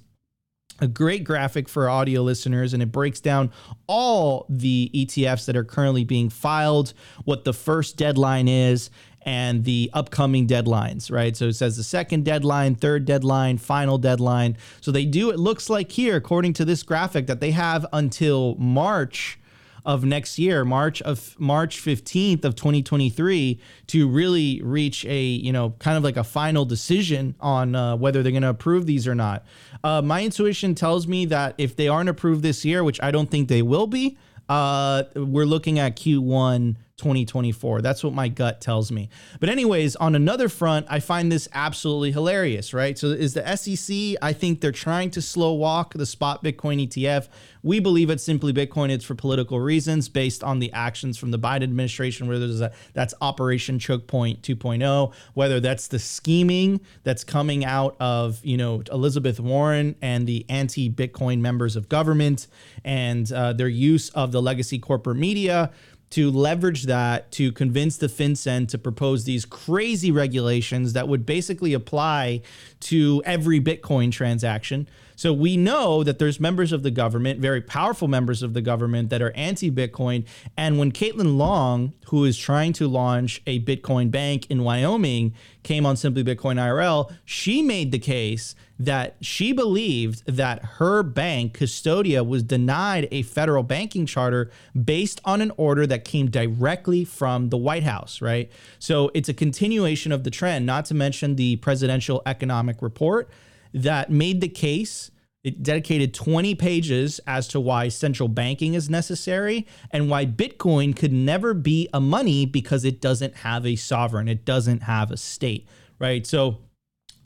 [0.79, 3.51] a great graphic for audio listeners and it breaks down
[3.87, 8.89] all the ETFs that are currently being filed, what the first deadline is,
[9.21, 11.35] and the upcoming deadlines, right?
[11.35, 14.57] So it says the second deadline, third deadline, final deadline.
[14.81, 18.55] So they do, it looks like here, according to this graphic, that they have until
[18.55, 19.39] March
[19.85, 25.71] of next year, March of March 15th of 2023 to really reach a, you know,
[25.79, 29.15] kind of like a final decision on uh, whether they're going to approve these or
[29.15, 29.45] not.
[29.83, 33.29] Uh, my intuition tells me that if they aren't approved this year, which I don't
[33.29, 34.17] think they will be,
[34.49, 37.81] uh, we're looking at Q1 2024.
[37.81, 39.09] That's what my gut tells me.
[39.39, 42.97] But, anyways, on another front, I find this absolutely hilarious, right?
[42.97, 47.27] So, is the SEC, I think they're trying to slow walk the spot Bitcoin ETF.
[47.63, 48.91] We believe it's simply Bitcoin.
[48.91, 52.71] It's for political reasons based on the actions from the Biden administration, whether there's a,
[52.93, 58.83] that's Operation Choke Point 2.0, whether that's the scheming that's coming out of, you know,
[58.91, 62.47] Elizabeth Warren and the anti Bitcoin members of government
[62.85, 65.71] and uh, their use of the legacy corporate media
[66.11, 71.73] to leverage that to convince the FinCEN to propose these crazy regulations that would basically
[71.73, 72.41] apply
[72.79, 74.87] to every Bitcoin transaction.
[75.15, 79.09] So we know that there's members of the government, very powerful members of the government
[79.09, 80.25] that are anti-Bitcoin.
[80.57, 85.85] And when Caitlin Long, who is trying to launch a Bitcoin bank in Wyoming, came
[85.85, 92.25] on Simply Bitcoin IRL, she made the case that she believed that her bank, Custodia,
[92.25, 94.51] was denied a federal banking charter
[94.83, 98.51] based on an order that came directly from the White House, right?
[98.79, 103.29] So it's a continuation of the trend, not to mention the presidential economic report
[103.73, 105.09] that made the case.
[105.43, 111.13] It dedicated 20 pages as to why central banking is necessary and why Bitcoin could
[111.13, 115.67] never be a money because it doesn't have a sovereign, it doesn't have a state,
[115.99, 116.25] right?
[116.25, 116.64] So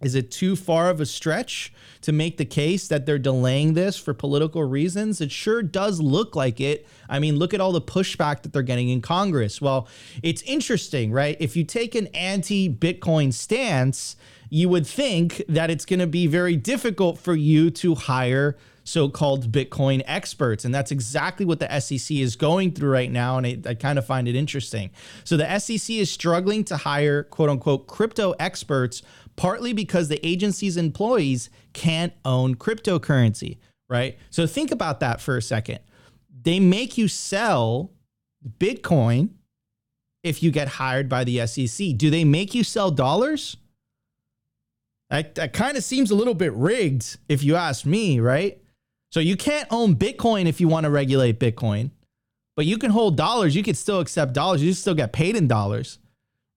[0.01, 3.97] is it too far of a stretch to make the case that they're delaying this
[3.97, 5.19] for political reasons?
[5.19, 6.88] It sure does look like it.
[7.09, 9.62] I mean, look at all the pushback that they're getting in Congress.
[9.62, 9.88] Well,
[10.23, 11.35] it's interesting, right?
[11.39, 14.15] If you take an anti Bitcoin stance,
[14.49, 18.57] you would think that it's going to be very difficult for you to hire
[18.89, 20.65] so-called Bitcoin experts.
[20.65, 23.38] And that's exactly what the SEC is going through right now.
[23.38, 24.89] And I, I, kind of find it interesting.
[25.23, 29.03] So the SEC is struggling to hire quote unquote crypto experts
[29.39, 34.17] partly because the agency's employees can't own cryptocurrency, right?
[34.32, 35.80] So think about that for a second.
[36.41, 37.93] They make you sell
[38.60, 39.30] Bitcoin
[40.25, 41.95] if you get hired by the SEC.
[41.95, 43.56] Do they make you sell dollars?
[45.10, 48.62] That, that kind of seems a little bit rigged, if you ask me, right?
[49.10, 51.92] So you can't own Bitcoin if you want to regulate Bitcoin,
[52.58, 53.56] but you can hold dollars.
[53.56, 54.62] You can still accept dollars.
[54.62, 55.98] You still get paid in dollars,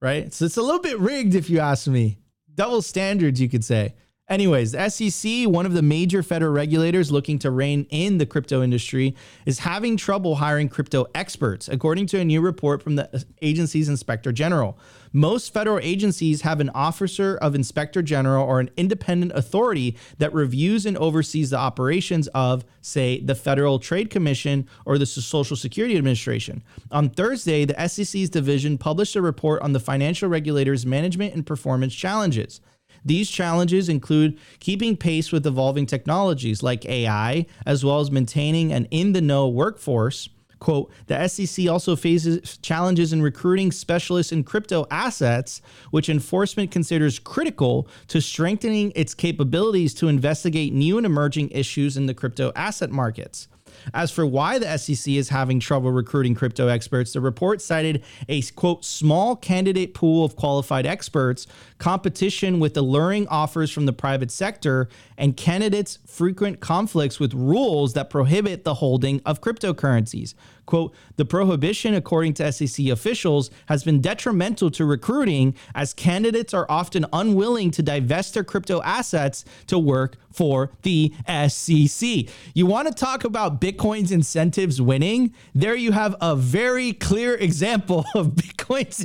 [0.01, 0.33] right?
[0.33, 2.17] So it's a little bit rigged, if you ask me
[2.55, 3.93] double standards, you could say.
[4.29, 8.63] Anyways, the SEC, one of the major federal regulators looking to rein in the crypto
[8.63, 9.15] industry,
[9.45, 14.31] is having trouble hiring crypto experts, according to a new report from the agency's inspector
[14.31, 14.79] general.
[15.11, 20.85] Most federal agencies have an officer of inspector general or an independent authority that reviews
[20.85, 26.63] and oversees the operations of, say, the Federal Trade Commission or the Social Security Administration.
[26.91, 31.93] On Thursday, the SEC's division published a report on the financial regulators' management and performance
[31.93, 32.61] challenges.
[33.05, 38.85] These challenges include keeping pace with evolving technologies like AI, as well as maintaining an
[38.85, 40.29] in the know workforce.
[40.59, 47.19] Quote, the SEC also faces challenges in recruiting specialists in crypto assets, which enforcement considers
[47.19, 52.91] critical to strengthening its capabilities to investigate new and emerging issues in the crypto asset
[52.91, 53.49] markets.
[53.93, 58.41] As for why the SEC is having trouble recruiting crypto experts, the report cited a
[58.41, 64.87] quote small candidate pool of qualified experts, competition with alluring offers from the private sector,
[65.17, 70.33] and candidates' frequent conflicts with rules that prohibit the holding of cryptocurrencies.
[70.65, 76.65] Quote, the prohibition, according to SEC officials, has been detrimental to recruiting as candidates are
[76.69, 81.13] often unwilling to divest their crypto assets to work for the
[81.47, 82.25] SEC.
[82.53, 85.33] You want to talk about Bitcoin's incentives winning?
[85.53, 89.03] There you have a very clear example of Bitcoin's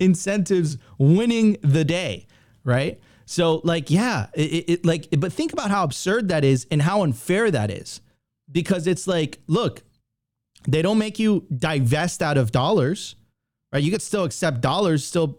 [0.00, 2.26] incentives winning the day,
[2.64, 3.00] right?
[3.26, 7.02] So, like, yeah, it, it like, but think about how absurd that is and how
[7.02, 8.00] unfair that is
[8.50, 9.82] because it's like, look,
[10.68, 13.16] they don't make you divest out of dollars,
[13.72, 13.82] right?
[13.82, 15.38] You could still accept dollars, still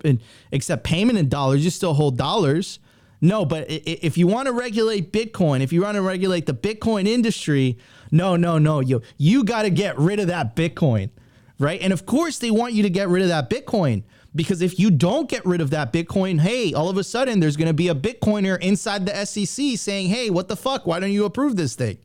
[0.51, 1.63] accept payment in dollars.
[1.63, 2.79] You still hold dollars.
[3.21, 7.07] No, but if you want to regulate Bitcoin, if you want to regulate the Bitcoin
[7.07, 7.77] industry,
[8.11, 11.09] no, no, no, you you got to get rid of that Bitcoin,
[11.57, 11.81] right?
[11.81, 14.03] And of course, they want you to get rid of that Bitcoin
[14.35, 17.57] because if you don't get rid of that Bitcoin, hey, all of a sudden there's
[17.57, 20.85] going to be a Bitcoiner inside the SEC saying, "Hey, what the fuck?
[20.85, 21.97] Why don't you approve this thing?"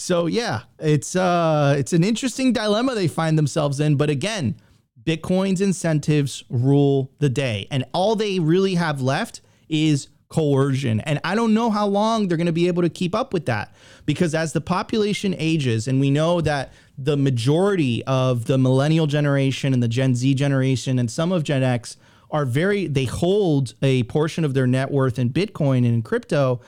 [0.00, 4.56] So yeah, it's uh it's an interesting dilemma they find themselves in, but again,
[5.04, 7.68] Bitcoin's incentives rule the day.
[7.70, 11.00] And all they really have left is coercion.
[11.00, 13.46] And I don't know how long they're going to be able to keep up with
[13.46, 13.74] that
[14.06, 19.74] because as the population ages and we know that the majority of the millennial generation
[19.74, 21.96] and the Gen Z generation and some of Gen X
[22.30, 26.60] are very they hold a portion of their net worth in Bitcoin and in crypto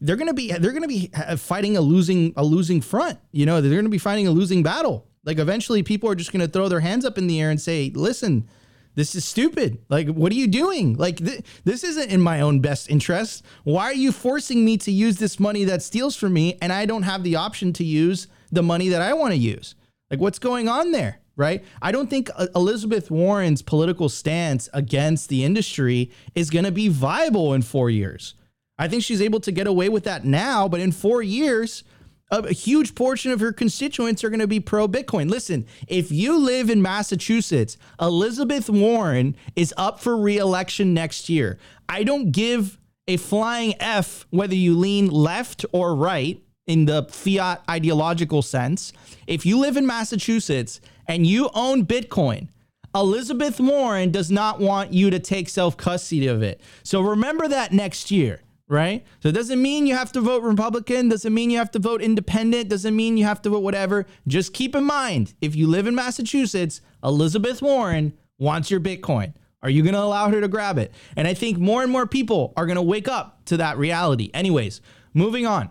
[0.00, 3.18] they're going to be they're going to be fighting a losing a losing front.
[3.32, 5.06] You know, they're going to be fighting a losing battle.
[5.24, 7.60] Like eventually people are just going to throw their hands up in the air and
[7.60, 8.48] say, "Listen,
[8.94, 9.78] this is stupid.
[9.88, 10.94] Like what are you doing?
[10.96, 13.44] Like th- this isn't in my own best interest.
[13.64, 16.86] Why are you forcing me to use this money that steals from me and I
[16.86, 19.74] don't have the option to use the money that I want to use?
[20.10, 21.64] Like what's going on there?" right?
[21.80, 26.88] I don't think uh, Elizabeth Warren's political stance against the industry is going to be
[26.88, 28.34] viable in four years.
[28.78, 31.84] I think she's able to get away with that now, but in four years,
[32.30, 35.30] a huge portion of her constituents are going to be pro Bitcoin.
[35.30, 41.58] Listen, if you live in Massachusetts, Elizabeth Warren is up for reelection next year.
[41.88, 47.62] I don't give a flying F whether you lean left or right in the fiat
[47.68, 48.92] ideological sense.
[49.26, 52.48] If you live in Massachusetts and you own Bitcoin,
[52.94, 56.60] Elizabeth Warren does not want you to take self custody of it.
[56.82, 59.04] So remember that next year right?
[59.20, 62.02] So it doesn't mean you have to vote Republican, doesn't mean you have to vote
[62.02, 64.06] independent, doesn't mean you have to vote whatever.
[64.26, 69.32] Just keep in mind, if you live in Massachusetts, Elizabeth Warren wants your Bitcoin.
[69.62, 70.92] Are you going to allow her to grab it?
[71.16, 74.30] And I think more and more people are going to wake up to that reality.
[74.32, 74.80] Anyways,
[75.14, 75.70] moving on.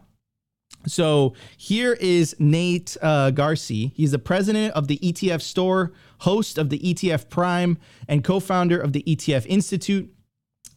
[0.86, 3.92] So here is Nate uh, Geraci.
[3.94, 7.78] He's the president of the ETF Store, host of the ETF Prime,
[8.08, 10.14] and co founder of the ETF Institute.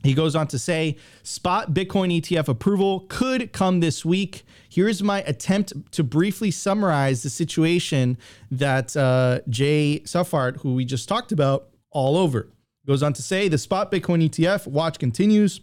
[0.02, 4.44] He goes on to say spot Bitcoin ETF approval could come this week.
[4.68, 8.16] Here's my attempt to briefly summarize the situation
[8.50, 12.48] that uh, Jay Seyffart, who we just talked about, all over.
[12.86, 15.60] Goes on to say the spot Bitcoin ETF watch continues.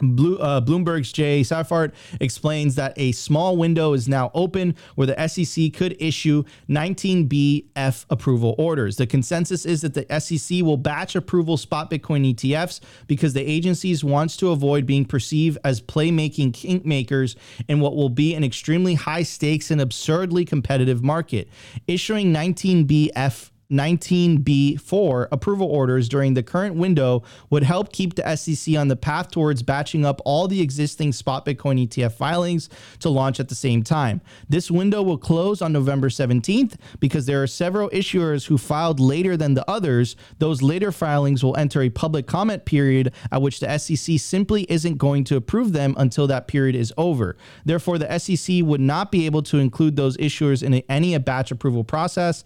[0.00, 5.28] Blue, uh, Bloomberg's Jay Seyffart explains that a small window is now open where the
[5.28, 8.96] SEC could issue 19B4 approval orders.
[8.96, 14.02] The consensus is that the SEC will batch approval spot Bitcoin ETFs because the agencies
[14.02, 17.36] wants to avoid being perceived as playmaking kink makers
[17.68, 21.48] in what will be an extremely high stakes and absurdly competitive market.
[21.86, 28.88] Issuing 19B4 19B4 approval orders during the current window would help keep the SEC on
[28.88, 32.68] the path towards batching up all the existing spot Bitcoin ETF filings
[33.00, 34.20] to launch at the same time.
[34.48, 39.36] This window will close on November 17th because there are several issuers who filed later
[39.36, 40.16] than the others.
[40.38, 44.98] Those later filings will enter a public comment period at which the SEC simply isn't
[44.98, 47.36] going to approve them until that period is over.
[47.64, 51.84] Therefore, the SEC would not be able to include those issuers in any batch approval
[51.84, 52.44] process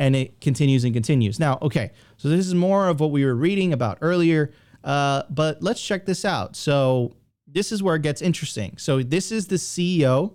[0.00, 1.38] and it continues and continues.
[1.38, 4.50] Now, okay, so this is more of what we were reading about earlier,
[4.82, 6.56] uh, but let's check this out.
[6.56, 7.14] So
[7.46, 8.76] this is where it gets interesting.
[8.78, 10.32] So this is the CEO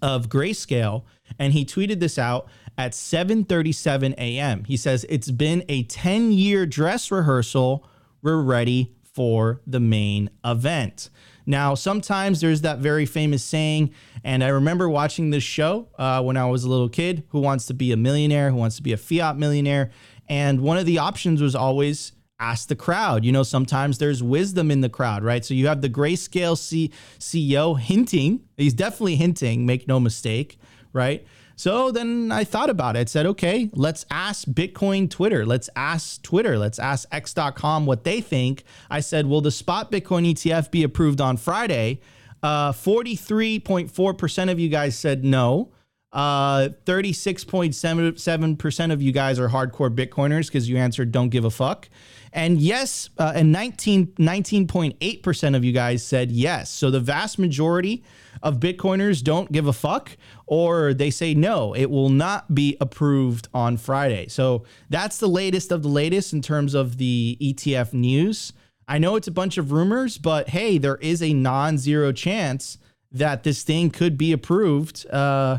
[0.00, 1.04] of Grayscale,
[1.38, 2.48] and he tweeted this out
[2.78, 4.64] at 7:37 a.m.
[4.64, 7.86] He says it's been a 10-year dress rehearsal.
[8.22, 11.10] We're ready for the main event.
[11.46, 13.92] Now, sometimes there's that very famous saying,
[14.22, 17.66] and I remember watching this show uh, when I was a little kid who wants
[17.66, 19.90] to be a millionaire, who wants to be a fiat millionaire.
[20.28, 23.24] And one of the options was always ask the crowd.
[23.24, 25.44] You know, sometimes there's wisdom in the crowd, right?
[25.44, 30.58] So you have the grayscale C- CEO hinting, he's definitely hinting, make no mistake,
[30.92, 31.26] right?
[31.56, 33.00] So then I thought about it.
[33.00, 35.46] I said, okay, let's ask Bitcoin Twitter.
[35.46, 36.58] Let's ask Twitter.
[36.58, 38.64] Let's ask X.com what they think.
[38.90, 42.00] I said, will the spot Bitcoin ETF be approved on Friday?
[42.42, 45.70] Uh, 43.4% of you guys said no.
[46.12, 51.88] Uh, 36.7% of you guys are hardcore Bitcoiners because you answered don't give a fuck.
[52.34, 56.68] And yes, uh, and 19, 19.8% of you guys said yes.
[56.68, 58.02] So the vast majority
[58.42, 60.16] of Bitcoiners don't give a fuck
[60.46, 64.26] or they say no, it will not be approved on Friday.
[64.26, 68.52] So that's the latest of the latest in terms of the ETF news.
[68.88, 72.78] I know it's a bunch of rumors, but hey, there is a non zero chance
[73.12, 75.08] that this thing could be approved.
[75.08, 75.58] Uh,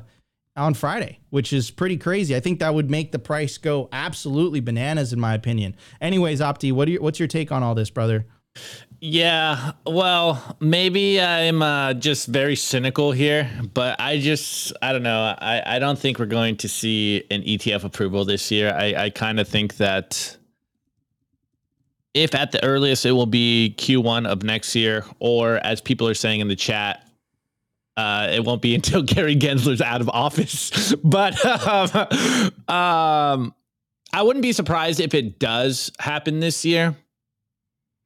[0.55, 2.35] on Friday, which is pretty crazy.
[2.35, 5.75] I think that would make the price go absolutely bananas, in my opinion.
[5.99, 8.25] Anyways, Opti, what you, what's your take on all this, brother?
[9.01, 15.35] Yeah, well, maybe I'm uh, just very cynical here, but I just, I don't know.
[15.37, 18.73] I, I don't think we're going to see an ETF approval this year.
[18.73, 20.37] I, I kind of think that
[22.13, 26.13] if at the earliest it will be Q1 of next year, or as people are
[26.13, 27.04] saying in the chat,
[27.97, 30.93] uh, it won't be until Gary Gensler's out of office.
[31.03, 31.89] but um,
[32.67, 33.55] um,
[34.13, 36.95] I wouldn't be surprised if it does happen this year.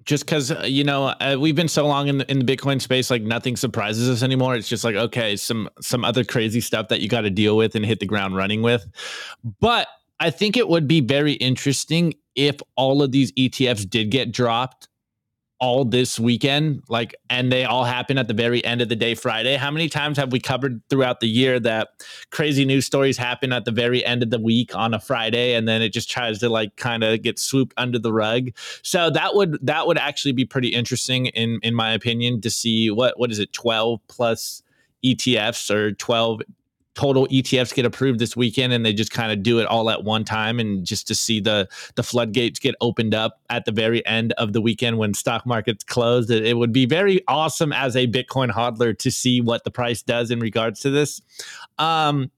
[0.05, 2.81] Just because uh, you know uh, we've been so long in the, in the Bitcoin
[2.81, 4.55] space, like nothing surprises us anymore.
[4.55, 7.75] It's just like okay, some some other crazy stuff that you got to deal with
[7.75, 8.87] and hit the ground running with.
[9.59, 9.87] But
[10.19, 14.87] I think it would be very interesting if all of these ETFs did get dropped
[15.59, 19.13] all this weekend, like, and they all happen at the very end of the day,
[19.13, 19.55] Friday.
[19.55, 21.89] How many times have we covered throughout the year that
[22.31, 25.67] crazy news stories happen at the very end of the week on a Friday, and
[25.67, 28.49] then it just tries to like kind of get swooped under the rug?
[28.83, 32.89] So that would that would actually be pretty interesting in in my opinion to see
[32.89, 34.63] what what is it, twelve plus
[35.03, 36.41] ETFs or 12
[36.99, 40.03] total ETFs get approved this weekend and they just kind of do it all at
[40.03, 44.05] one time and just to see the the floodgates get opened up at the very
[44.05, 47.95] end of the weekend when stock markets closed it, it would be very awesome as
[47.95, 51.21] a bitcoin hodler to see what the price does in regards to this
[51.77, 52.29] um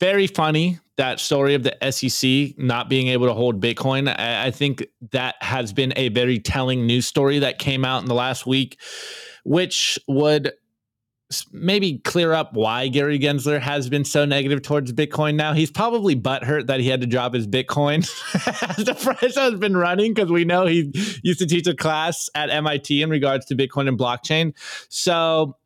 [0.00, 4.08] very funny that story of the SEC not being able to hold Bitcoin.
[4.08, 8.08] I, I, think that has been a very telling news story that came out in
[8.08, 8.78] the last week,
[9.44, 10.52] which would
[11.52, 15.52] maybe clear up why Gary Gensler has been so negative towards Bitcoin now.
[15.52, 18.08] He's probably butthurt that he had to drop his Bitcoin
[18.78, 22.30] as the price has been running because we know he used to teach a class
[22.34, 24.52] at MIT in regards to Bitcoin and blockchain.
[24.88, 25.56] So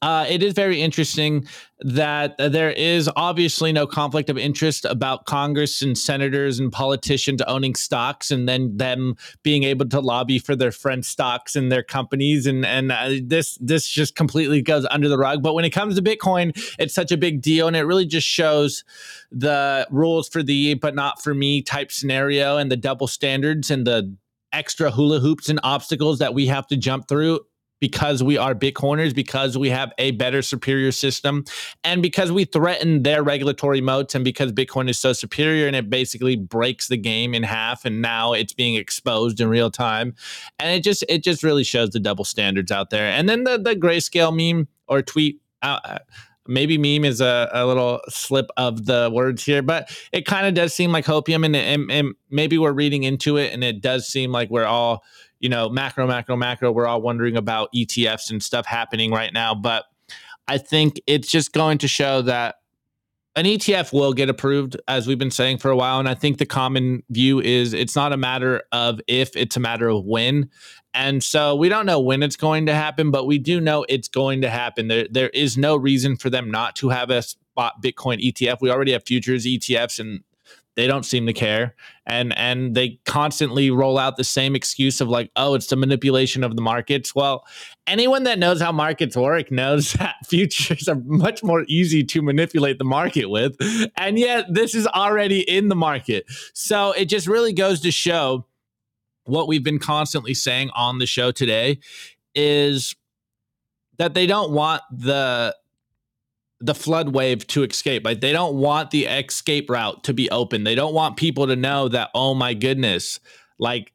[0.00, 1.46] uh, it is very interesting
[1.80, 7.74] that there is obviously no conflict of interest about Congress and senators and politicians owning
[7.74, 12.46] stocks and then them being able to lobby for their friend stocks and their companies
[12.46, 15.42] and and uh, this this just completely goes under the rug.
[15.42, 18.26] But when it comes to Bitcoin, it's such a big deal and it really just
[18.26, 18.84] shows
[19.30, 23.86] the rules for the but not for me type scenario and the double standards and
[23.86, 24.14] the
[24.52, 27.40] extra hula hoops and obstacles that we have to jump through
[27.82, 31.44] because we are Bitcoiners, because we have a better, superior system,
[31.82, 35.90] and because we threaten their regulatory moats, and because Bitcoin is so superior and it
[35.90, 40.14] basically breaks the game in half, and now it's being exposed in real time,
[40.60, 43.06] and it just it just really shows the double standards out there.
[43.06, 45.40] And then the the grayscale meme or tweet.
[45.60, 45.98] Uh,
[46.46, 50.54] maybe meme is a, a little slip of the words here, but it kind of
[50.54, 54.06] does seem like hopium, and, and, and maybe we're reading into it, and it does
[54.06, 55.02] seem like we're all
[55.42, 56.72] you know, macro, macro, macro.
[56.72, 59.54] We're all wondering about ETFs and stuff happening right now.
[59.54, 59.84] But
[60.48, 62.54] I think it's just going to show that
[63.34, 65.98] an ETF will get approved, as we've been saying for a while.
[65.98, 69.60] And I think the common view is it's not a matter of if, it's a
[69.60, 70.48] matter of when.
[70.94, 74.08] And so we don't know when it's going to happen, but we do know it's
[74.08, 74.88] going to happen.
[74.88, 78.58] There, there is no reason for them not to have a spot Bitcoin ETF.
[78.60, 80.20] We already have futures ETFs, and
[80.74, 81.74] they don't seem to care.
[82.06, 86.42] And and they constantly roll out the same excuse of like oh it's the manipulation
[86.42, 87.14] of the markets.
[87.14, 87.44] Well
[87.86, 92.78] anyone that knows how markets work knows that futures are much more easy to manipulate
[92.78, 93.56] the market with.
[93.96, 96.24] And yet this is already in the market.
[96.54, 98.46] So it just really goes to show
[99.24, 101.78] what we've been constantly saying on the show today
[102.34, 102.96] is
[103.98, 105.54] that they don't want the
[106.62, 108.04] the flood wave to escape.
[108.04, 110.64] Like they don't want the escape route to be open.
[110.64, 113.20] They don't want people to know that, oh my goodness,
[113.58, 113.92] like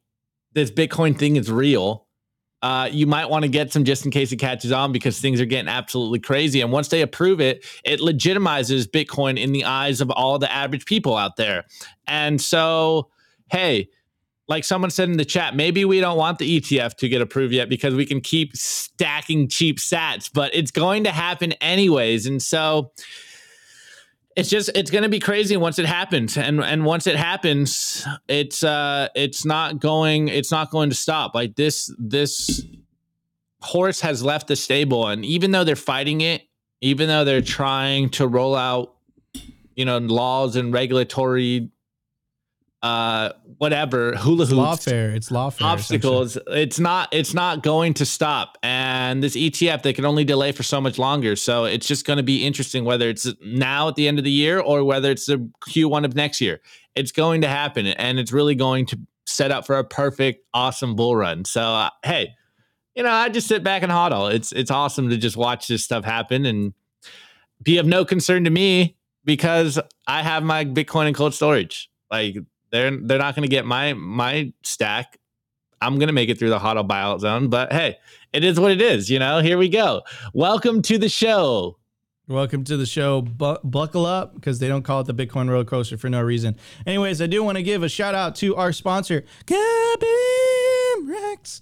[0.53, 2.05] this Bitcoin thing is real.
[2.61, 5.39] Uh, you might want to get some just in case it catches on because things
[5.39, 6.59] are getting absolutely crazy.
[6.59, 10.86] And once they approve it, it legitimizes Bitcoin in the eyes of all the average
[10.86, 11.65] people out there.
[12.07, 13.09] And so,
[13.49, 13.89] hey,
[14.47, 17.53] like someone said in the chat, maybe we don't want the ETF to get approved
[17.53, 22.25] yet because we can keep stacking cheap sats, but it's going to happen anyways.
[22.25, 22.91] And so
[24.37, 26.37] it's just it's going to be crazy once it happens.
[26.37, 31.35] And and once it happens, it's uh it's not going it's not going to stop.
[31.35, 32.63] Like this this
[33.61, 36.43] horse has left the stable and even though they're fighting it,
[36.79, 38.93] even though they're trying to roll out
[39.75, 41.69] you know laws and regulatory
[42.84, 45.15] uh whatever hula hoops lawfare.
[45.15, 46.38] It's lawfare obstacles.
[46.47, 48.57] It's not it's not going to stop.
[48.61, 51.36] And this etf they can only delay for so much longer.
[51.36, 54.32] So it's just going to be interesting whether it's now at the end of the
[54.32, 56.61] year or whether it's the q1 of next year.
[56.95, 60.95] It's going to happen and it's really going to set up for a perfect awesome
[60.95, 61.45] bull run.
[61.45, 62.36] So uh, hey
[62.93, 64.32] you know i just sit back and hodl.
[64.32, 66.73] It's it's awesome to just watch this stuff happen and
[67.63, 71.89] be of no concern to me because i have my bitcoin and cold storage.
[72.11, 72.38] Like
[72.72, 75.18] they're they're not going to get my my stack.
[75.82, 77.97] I'm going to make it through the hodl buyout zone, but hey,
[78.34, 79.09] it is what it is.
[79.09, 80.01] You know, here we go.
[80.34, 81.78] Welcome to the show.
[82.28, 83.22] Welcome to the show.
[83.22, 86.57] Bu- buckle up because they don't call it the Bitcoin roller coaster for no reason.
[86.86, 91.61] Anyways, I do want to give a shout out to our sponsor, Kaboom Racks.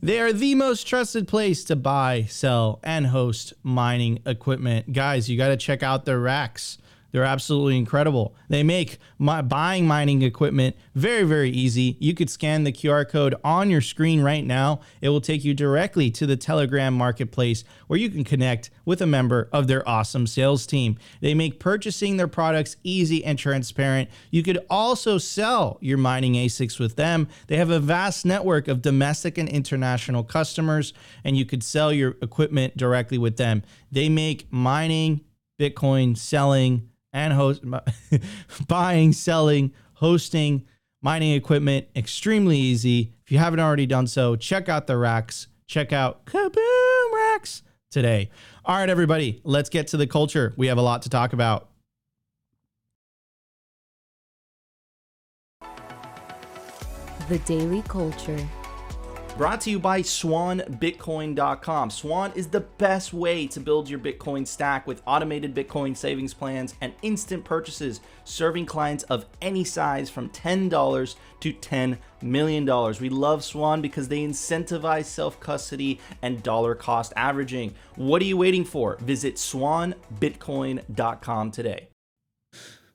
[0.00, 4.92] They are the most trusted place to buy, sell, and host mining equipment.
[4.92, 6.78] Guys, you got to check out their racks.
[7.14, 8.34] They're absolutely incredible.
[8.48, 11.96] They make my buying mining equipment very, very easy.
[12.00, 14.80] You could scan the QR code on your screen right now.
[15.00, 19.06] It will take you directly to the Telegram marketplace where you can connect with a
[19.06, 20.98] member of their awesome sales team.
[21.20, 24.10] They make purchasing their products easy and transparent.
[24.32, 27.28] You could also sell your mining ASICs with them.
[27.46, 30.92] They have a vast network of domestic and international customers,
[31.22, 33.62] and you could sell your equipment directly with them.
[33.92, 35.20] They make mining,
[35.60, 37.62] Bitcoin, selling, and host
[38.68, 40.66] buying, selling, hosting,
[41.00, 43.14] mining equipment extremely easy.
[43.24, 45.46] If you haven't already done so, check out the racks.
[45.66, 48.28] Check out Kaboom Racks today.
[48.66, 50.52] All right, everybody, let's get to the culture.
[50.58, 51.68] We have a lot to talk about.
[57.28, 58.46] The Daily Culture.
[59.36, 61.90] Brought to you by SwanBitcoin.com.
[61.90, 66.76] Swan is the best way to build your Bitcoin stack with automated Bitcoin savings plans
[66.80, 72.64] and instant purchases, serving clients of any size from $10 to $10 million.
[73.00, 77.74] We love Swan because they incentivize self custody and dollar cost averaging.
[77.96, 78.98] What are you waiting for?
[79.00, 81.88] Visit SwanBitcoin.com today.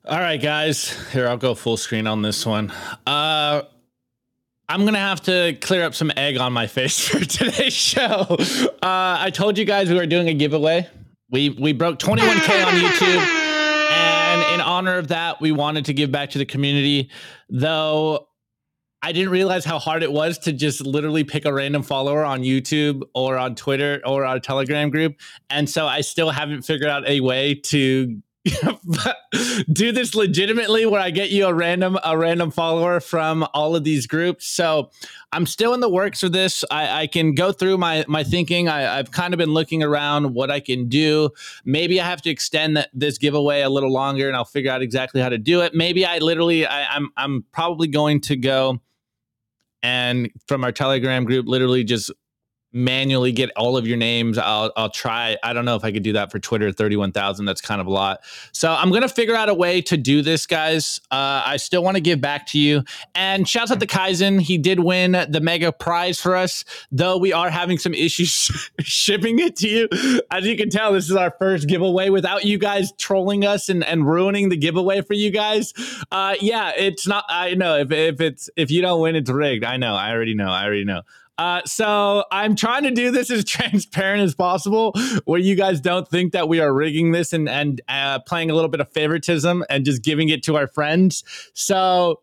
[0.06, 1.12] All right, guys.
[1.12, 2.72] Here, I'll go full screen on this one.
[3.06, 3.64] Uh,
[4.70, 8.36] I'm gonna have to clear up some egg on my face for today's show.
[8.80, 10.86] Uh, I told you guys we were doing a giveaway.
[11.28, 16.12] We we broke 21k on YouTube, and in honor of that, we wanted to give
[16.12, 17.10] back to the community.
[17.48, 18.28] Though
[19.02, 22.42] I didn't realize how hard it was to just literally pick a random follower on
[22.42, 25.16] YouTube or on Twitter or our Telegram group,
[25.50, 28.22] and so I still haven't figured out a way to
[29.72, 33.84] do this legitimately where I get you a random a random follower from all of
[33.84, 34.46] these groups.
[34.46, 34.90] So
[35.30, 36.64] I'm still in the works of this.
[36.70, 38.68] I, I can go through my my thinking.
[38.68, 41.30] I, have kind of been looking around what I can do.
[41.66, 44.80] Maybe I have to extend that, this giveaway a little longer, and I'll figure out
[44.80, 45.74] exactly how to do it.
[45.74, 48.80] Maybe I literally I, I'm I'm probably going to go
[49.82, 52.10] and from our Telegram group, literally just
[52.72, 54.38] manually get all of your names.
[54.38, 55.36] I'll I'll try.
[55.42, 56.72] I don't know if I could do that for Twitter.
[56.72, 57.46] Thirty one thousand.
[57.46, 58.20] That's kind of a lot.
[58.52, 61.00] So I'm gonna figure out a way to do this, guys.
[61.10, 62.84] Uh, I still want to give back to you.
[63.14, 64.40] And shouts out to Kaizen.
[64.40, 68.50] He did win the mega prize for us, though we are having some issues
[68.80, 70.20] shipping it to you.
[70.30, 73.84] As you can tell, this is our first giveaway without you guys trolling us and,
[73.84, 75.72] and ruining the giveaway for you guys.
[76.10, 77.24] Uh, yeah, it's not.
[77.28, 79.64] I know if if it's if you don't win, it's rigged.
[79.64, 79.94] I know.
[79.94, 80.50] I already know.
[80.50, 81.02] I already know.
[81.40, 84.92] Uh, so I'm trying to do this as transparent as possible,
[85.24, 88.54] where you guys don't think that we are rigging this and and uh, playing a
[88.54, 91.24] little bit of favoritism and just giving it to our friends.
[91.54, 92.20] So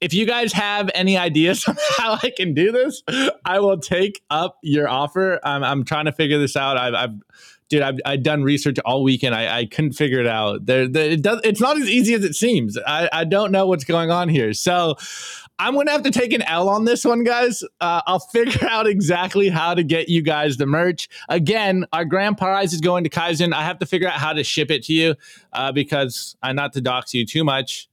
[0.00, 3.04] if you guys have any ideas on how I can do this,
[3.44, 5.38] I will take up your offer.
[5.44, 6.76] I'm, I'm trying to figure this out.
[6.76, 7.14] I've, I've
[7.68, 9.34] dude, I've, I've done research all weekend.
[9.34, 10.66] I, I couldn't figure it out.
[10.66, 12.76] There, there, it does, it's not as easy as it seems.
[12.86, 14.52] I, I don't know what's going on here.
[14.52, 14.96] So
[15.58, 17.62] I'm going to have to take an L on this one, guys.
[17.80, 21.08] Uh, I'll figure out exactly how to get you guys the merch.
[21.28, 23.52] Again, our grand prize is going to Kaizen.
[23.52, 25.14] I have to figure out how to ship it to you
[25.52, 27.88] uh, because I not to dox you too much,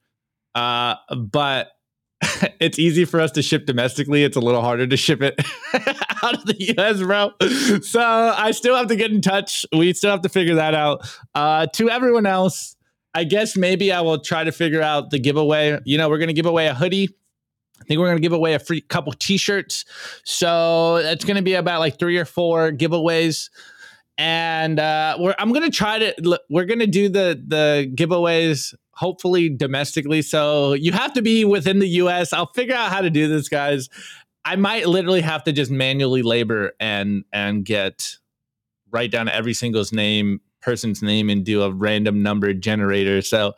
[0.55, 1.71] uh, but
[2.59, 4.23] it's easy for us to ship domestically.
[4.23, 5.39] It's a little harder to ship it
[6.23, 7.31] out of the US, bro.
[7.81, 9.65] So I still have to get in touch.
[9.75, 11.07] We still have to figure that out.
[11.33, 12.75] Uh, to everyone else,
[13.13, 15.79] I guess maybe I will try to figure out the giveaway.
[15.85, 17.15] You know, we're going to give away a hoodie.
[17.83, 19.83] I think we're going to give away a free couple t-shirts.
[20.23, 23.49] So it's going to be about like three or four giveaways.
[24.17, 28.73] And uh, we're, I'm going to try to, we're going to do the, the giveaways
[28.91, 30.21] hopefully domestically.
[30.21, 32.31] So you have to be within the US.
[32.31, 33.89] I'll figure out how to do this, guys.
[34.45, 38.17] I might literally have to just manually labor and, and get,
[38.91, 43.21] write down every single's name, person's name and do a random number generator.
[43.21, 43.55] So,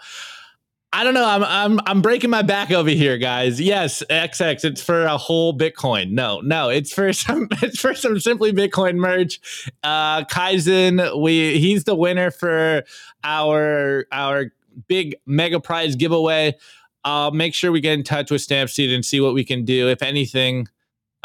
[0.96, 1.28] I don't know.
[1.28, 3.60] I'm I'm I'm breaking my back over here, guys.
[3.60, 4.64] Yes, XX.
[4.64, 6.12] It's for a whole Bitcoin.
[6.12, 6.70] No, no.
[6.70, 7.50] It's for some.
[7.62, 9.42] It's for some simply Bitcoin merch.
[9.84, 11.22] Uh, Kaizen.
[11.22, 12.84] We he's the winner for
[13.26, 14.54] our our
[14.88, 16.56] big mega prize giveaway.
[17.04, 19.90] I'll make sure we get in touch with Stampseed and see what we can do.
[19.90, 20.70] If anything,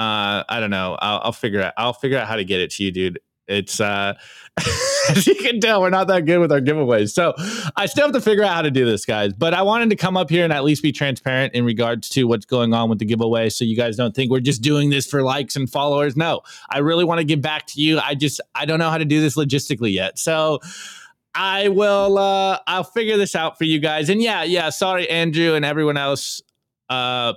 [0.00, 0.98] uh, I don't know.
[1.00, 1.74] I'll, I'll figure out.
[1.76, 3.20] I'll figure out how to get it to you, dude.
[3.50, 4.14] It's uh,
[5.10, 7.10] as you can tell, we're not that good with our giveaways.
[7.10, 7.34] So
[7.76, 9.32] I still have to figure out how to do this, guys.
[9.32, 12.24] But I wanted to come up here and at least be transparent in regards to
[12.24, 15.06] what's going on with the giveaway, so you guys don't think we're just doing this
[15.06, 16.16] for likes and followers.
[16.16, 17.98] No, I really want to give back to you.
[17.98, 20.18] I just I don't know how to do this logistically yet.
[20.18, 20.60] So
[21.34, 24.08] I will uh I'll figure this out for you guys.
[24.08, 26.42] And yeah, yeah, sorry Andrew and everyone else.
[26.88, 27.34] Uh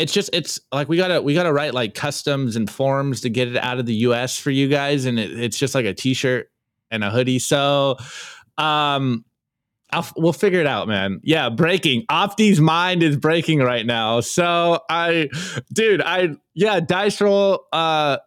[0.00, 3.48] it's just it's like we gotta we gotta write like customs and forms to get
[3.48, 5.04] it out of the US for you guys.
[5.04, 6.50] And it, it's just like a t-shirt
[6.90, 7.38] and a hoodie.
[7.38, 7.96] So
[8.56, 9.24] um
[9.92, 11.20] I'll, we'll figure it out, man.
[11.24, 12.06] Yeah, breaking.
[12.06, 14.20] Opti's mind is breaking right now.
[14.20, 15.28] So I,
[15.72, 17.66] dude, I yeah, dice roll.
[17.72, 18.18] Uh,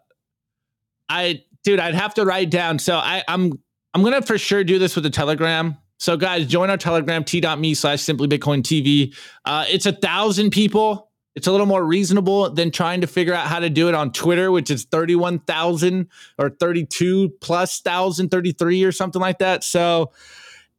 [1.07, 2.79] I dude, I'd have to write down.
[2.79, 3.53] So I, I'm
[3.93, 5.77] I'm gonna for sure do this with the Telegram.
[5.99, 9.15] So guys, join our Telegram t.me slash simply Bitcoin TV.
[9.45, 11.11] Uh, it's a thousand people.
[11.35, 14.11] It's a little more reasonable than trying to figure out how to do it on
[14.11, 16.07] Twitter, which is 31,000
[16.37, 19.63] or 32 plus thousand, 33 or something like that.
[19.63, 20.11] So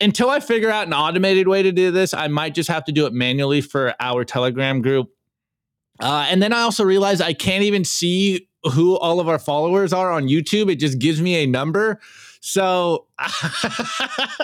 [0.00, 2.92] until I figure out an automated way to do this, I might just have to
[2.92, 5.10] do it manually for our Telegram group.
[6.00, 9.92] Uh, and then I also realized I can't even see who all of our followers
[9.92, 10.70] are on YouTube.
[10.70, 12.00] It just gives me a number.
[12.46, 14.36] So I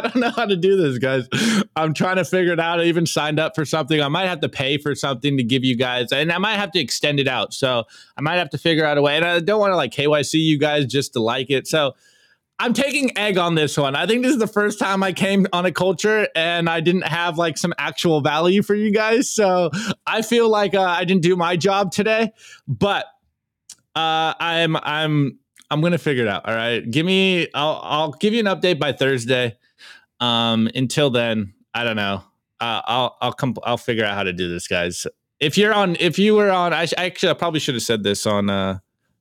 [0.00, 1.28] don't know how to do this, guys.
[1.74, 2.78] I'm trying to figure it out.
[2.78, 4.00] I even signed up for something.
[4.00, 6.70] I might have to pay for something to give you guys, and I might have
[6.70, 7.52] to extend it out.
[7.52, 7.82] So
[8.16, 9.16] I might have to figure out a way.
[9.16, 11.66] And I don't want to like KYC you guys just to like it.
[11.66, 11.96] So
[12.60, 13.96] I'm taking egg on this one.
[13.96, 17.08] I think this is the first time I came on a culture and I didn't
[17.08, 19.28] have like some actual value for you guys.
[19.28, 19.72] So
[20.06, 22.30] I feel like uh, I didn't do my job today,
[22.68, 23.06] but
[23.96, 25.39] uh, I'm I'm
[25.70, 26.46] I'm gonna figure it out.
[26.46, 27.48] All right, give me.
[27.54, 29.56] I'll I'll give you an update by Thursday.
[30.18, 32.24] Um, until then, I don't know.
[32.60, 33.54] Uh, I'll I'll come.
[33.64, 35.06] I'll figure out how to do this, guys.
[35.38, 38.02] If you're on, if you were on, I, I actually I probably should have said
[38.02, 38.78] this on uh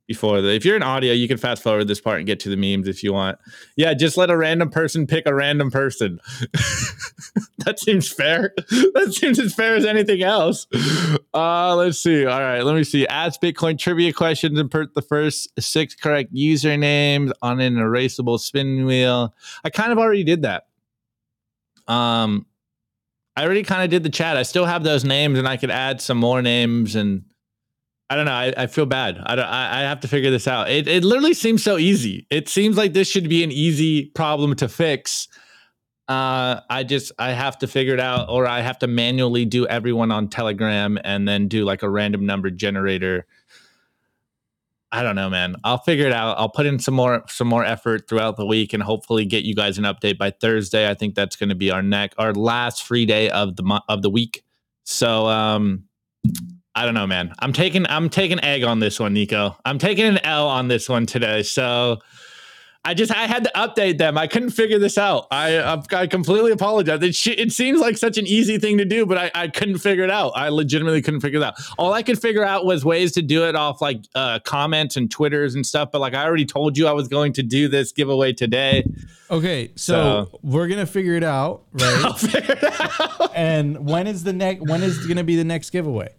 [0.09, 2.49] before the, if you're in audio, you can fast forward this part and get to
[2.49, 3.37] the memes if you want.
[3.75, 6.19] Yeah, just let a random person pick a random person.
[7.59, 8.51] that seems fair.
[8.57, 10.65] that seems as fair as anything else.
[11.31, 12.25] Uh, let's see.
[12.25, 13.05] All right, let me see.
[13.05, 18.85] Ask Bitcoin trivia questions and put the first six correct usernames on an erasable spin
[18.87, 19.35] wheel.
[19.63, 20.63] I kind of already did that.
[21.87, 22.47] Um,
[23.37, 24.37] I already kind of did the chat.
[24.37, 27.25] I still have those names, and I could add some more names and
[28.09, 28.31] I don't know.
[28.31, 29.19] I, I feel bad.
[29.23, 30.69] I, don't, I I have to figure this out.
[30.69, 32.25] It it literally seems so easy.
[32.31, 35.27] It seems like this should be an easy problem to fix.
[36.07, 39.67] Uh, I just I have to figure it out, or I have to manually do
[39.67, 43.27] everyone on Telegram and then do like a random number generator.
[44.91, 45.55] I don't know, man.
[45.63, 46.39] I'll figure it out.
[46.39, 49.53] I'll put in some more some more effort throughout the week and hopefully get you
[49.53, 50.89] guys an update by Thursday.
[50.89, 53.83] I think that's going to be our neck our last free day of the month
[53.87, 54.43] of the week.
[54.85, 55.83] So um
[56.75, 57.33] I don't know, man.
[57.39, 59.57] I'm taking I'm taking egg on this one, Nico.
[59.65, 61.43] I'm taking an L on this one today.
[61.43, 61.99] So
[62.85, 64.17] I just I had to update them.
[64.17, 65.27] I couldn't figure this out.
[65.31, 67.01] I I've, I completely apologize.
[67.03, 69.79] It, sh- it seems like such an easy thing to do, but I, I couldn't
[69.79, 70.31] figure it out.
[70.35, 71.55] I legitimately couldn't figure it out.
[71.77, 75.11] All I could figure out was ways to do it off like uh, comments and
[75.11, 75.89] twitters and stuff.
[75.91, 78.85] But like I already told you, I was going to do this giveaway today.
[79.29, 83.31] Okay, so, So- we're gonna figure it out, right?
[83.35, 84.61] and when is the next?
[84.61, 86.09] When is gonna be the next giveaway?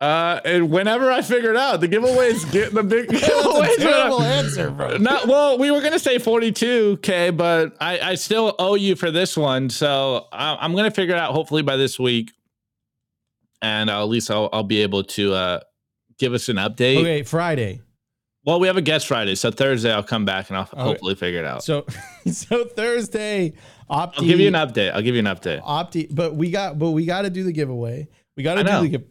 [0.00, 3.76] Uh, and whenever I figured out the giveaways, get the big giveaways.
[3.76, 4.96] Terrible answer, bro.
[4.98, 5.56] Not well.
[5.56, 10.26] We were gonna say 42k, but I, I still owe you for this one, so
[10.32, 12.32] I, I'm gonna figure it out hopefully by this week,
[13.62, 15.60] and uh, at least I'll, I'll be able to uh,
[16.18, 16.98] give us an update.
[16.98, 17.80] Okay, Friday.
[18.44, 21.40] Well, we have a guest Friday, so Thursday I'll come back and I'll hopefully figure
[21.40, 21.64] it out.
[21.64, 21.86] So,
[22.26, 23.54] so Thursday,
[23.88, 24.12] Opti.
[24.18, 24.92] I'll give you an update.
[24.92, 25.62] I'll give you an update.
[25.62, 28.06] Opti, but we got, but we got to do the giveaway.
[28.36, 29.04] We got to do the give.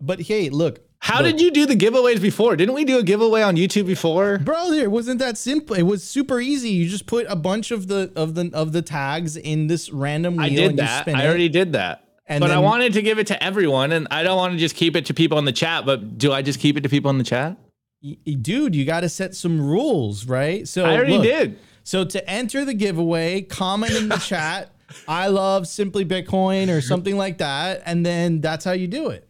[0.00, 2.56] But hey, look, How look, did you do the giveaways before?
[2.56, 4.38] Didn't we do a giveaway on YouTube before?
[4.38, 4.70] bro?
[4.70, 5.74] There wasn't that simple.
[5.76, 6.70] It was super easy.
[6.70, 10.34] You just put a bunch of the of the of the tags in this random
[10.36, 11.08] wheel I and did you that.
[11.08, 11.26] I it.
[11.26, 12.04] already did that.
[12.26, 14.76] And but I wanted to give it to everyone, and I don't want to just
[14.76, 15.86] keep it to people in the chat.
[15.86, 17.56] But do I just keep it to people in the chat?
[18.02, 20.68] Dude, you got to set some rules, right?
[20.68, 21.58] So I already look, did.
[21.84, 24.72] So to enter the giveaway, comment in the chat,
[25.08, 29.27] I love simply Bitcoin or something like that, and then that's how you do it.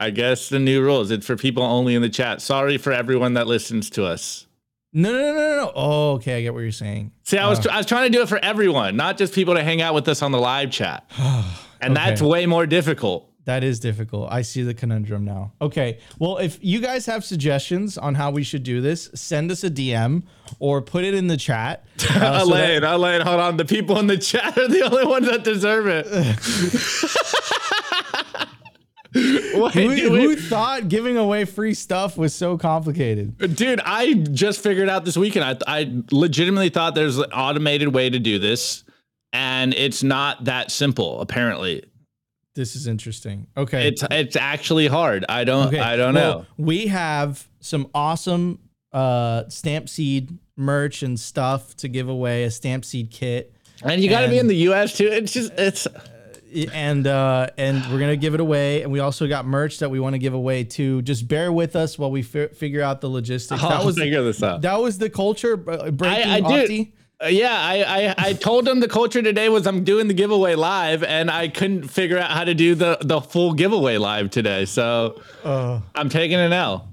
[0.00, 1.10] I guess the new rules.
[1.10, 2.40] It's for people only in the chat.
[2.40, 4.46] Sorry for everyone that listens to us.
[4.92, 5.72] No, no, no, no, no.
[5.76, 7.12] Oh, okay, I get what you're saying.
[7.24, 9.62] See, I was I was trying to do it for everyone, not just people to
[9.62, 11.08] hang out with us on the live chat.
[11.82, 13.30] And that's way more difficult.
[13.46, 14.30] That is difficult.
[14.30, 15.54] I see the conundrum now.
[15.62, 15.98] Okay.
[16.18, 19.70] Well, if you guys have suggestions on how we should do this, send us a
[19.70, 20.24] DM
[20.58, 21.86] or put it in the chat.
[22.00, 23.56] uh, so that- Elaine, Elaine, hold on.
[23.56, 26.06] The people in the chat are the only ones that deserve it.
[29.14, 33.36] Wait, who, we- who thought giving away free stuff was so complicated?
[33.56, 35.44] Dude, I just figured out this weekend.
[35.66, 38.84] I, I legitimately thought there's an automated way to do this,
[39.32, 41.20] and it's not that simple.
[41.20, 41.84] Apparently,
[42.54, 43.46] This is interesting.
[43.56, 43.88] Okay.
[43.88, 45.24] it's it's actually hard.
[45.28, 45.78] I don't Okay.
[45.80, 46.46] I don't well, know.
[46.56, 48.58] We have some awesome
[48.92, 53.52] uh stamp seed merch and stuff to give away, a stamp seed kit.
[53.82, 54.96] And you got to be in the U.S.
[54.98, 55.06] too.
[55.06, 55.86] It's just it's
[56.72, 59.90] And uh and we're going to give it away and we also got merch that
[59.90, 61.02] we want to give away too.
[61.02, 63.62] Just bear with us while we fi- figure out the logistics.
[63.62, 64.62] I'll that was figure this out.
[64.62, 66.40] That was the culture uh, breaking I, I.
[66.40, 66.92] Opti.
[67.22, 70.54] Uh, yeah, I, I I told them the culture today was I'm doing the giveaway
[70.54, 74.64] live, and I couldn't figure out how to do the the full giveaway live today.
[74.64, 76.88] So Uh, I'm taking an L.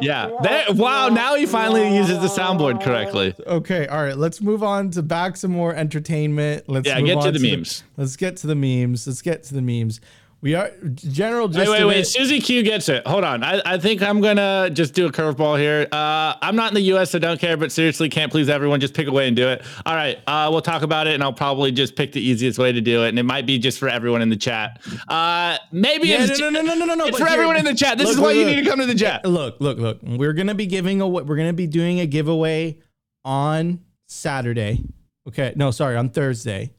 [0.00, 0.30] Yeah.
[0.42, 1.08] There, wow.
[1.08, 3.34] Now he finally uses the soundboard correctly.
[3.46, 4.16] Okay, all right.
[4.16, 6.68] Let's move on to back some more entertainment.
[6.68, 7.84] Let's Yeah, move get to on the memes.
[7.96, 9.06] let's get to the memes.
[9.06, 10.00] Let's get to the memes.
[10.42, 11.46] We are general.
[11.46, 11.98] Wait, Just wait, wait.
[12.00, 13.06] it- Susie Q gets it.
[13.06, 13.44] Hold on.
[13.44, 15.86] I, I think I'm gonna just do a curveball here.
[15.92, 17.56] Uh, I'm not in the U.S., so don't care.
[17.56, 18.80] But seriously, can't please everyone.
[18.80, 19.62] Just pick a way and do it.
[19.86, 20.18] All right.
[20.26, 23.04] Uh, we'll talk about it, and I'll probably just pick the easiest way to do
[23.04, 24.82] it, and it might be just for everyone in the chat.
[25.06, 27.04] Uh, maybe Yeah, it's no, no, no, no, no, no.
[27.06, 27.96] It's for here- everyone in the chat.
[27.96, 29.24] This Look, is why look, you need to come to the chat.
[29.24, 30.00] Look, look, look.
[30.02, 32.78] We're gonna be giving a we're gonna be doing a giveaway
[33.24, 33.78] on
[34.08, 34.82] Saturday.
[35.28, 36.72] Okay, no, sorry, on Thursday.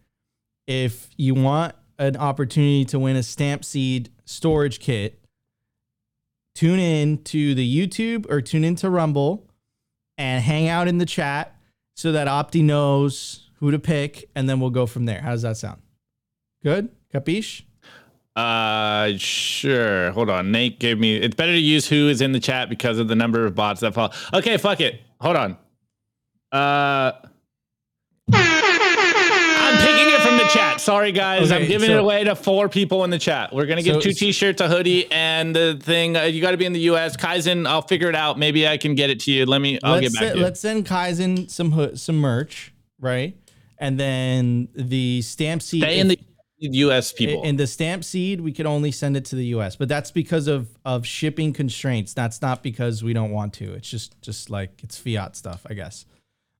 [0.68, 5.20] If you want an opportunity to win a stamp seed storage kit,
[6.56, 9.48] tune in to the YouTube or tune into Rumble
[10.18, 11.56] and hang out in the chat
[11.96, 15.22] so that Opti knows who to pick, and then we'll go from there.
[15.22, 15.82] How does that sound?
[16.64, 16.90] Good?
[17.14, 17.64] Capiche?
[18.36, 20.12] Uh, sure.
[20.12, 20.52] Hold on.
[20.52, 21.18] Nate gave me.
[21.18, 23.82] It's better to use who is in the chat because of the number of bots
[23.82, 24.12] that follow.
[24.34, 25.02] Okay, fuck it.
[25.22, 25.58] Hold on.
[26.52, 27.12] Uh,
[30.54, 30.82] chat.
[30.82, 31.52] Sorry, guys.
[31.52, 33.54] Okay, I'm giving it away to four people in the chat.
[33.54, 36.16] We're gonna give So- two T-shirts, a hoodie, and the thing.
[36.18, 37.18] Uh, you got to be in the U.S.
[37.18, 37.68] Kaizen.
[37.68, 38.38] I'll figure it out.
[38.40, 39.46] Maybe I can get it to you.
[39.46, 39.80] Let me.
[39.84, 40.44] I'll get back send, to you.
[40.44, 43.36] let's send Kaizen some ho- some merch, right?
[43.78, 45.84] And then the stamp seed.
[45.84, 46.20] Stay in the
[46.60, 47.12] U.S.
[47.12, 47.44] people.
[47.44, 50.48] in the stamp seed, we could only send it to the U.S., but that's because
[50.48, 52.14] of of shipping constraints.
[52.14, 53.74] That's not because we don't want to.
[53.74, 56.06] It's just just like it's fiat stuff, I guess.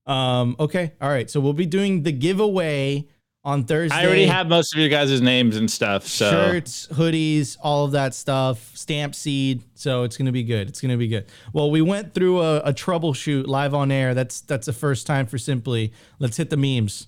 [0.06, 0.58] Um.
[0.60, 0.92] Okay.
[1.00, 1.30] All right.
[1.30, 3.08] So we'll be doing the giveaway
[3.44, 3.96] on Thursday.
[3.96, 6.08] I already have most of you guys' names and stuff.
[6.08, 9.64] So shirts, hoodies, all of that stuff, stamp seed.
[9.76, 10.70] So it's gonna be good.
[10.70, 11.26] It's gonna be good.
[11.52, 14.14] Well, we went through a, a troubleshoot live on air.
[14.14, 15.92] That's that's the first time for Simply.
[16.20, 17.08] Let's hit the memes.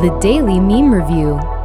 [0.00, 1.59] The Daily Meme Review.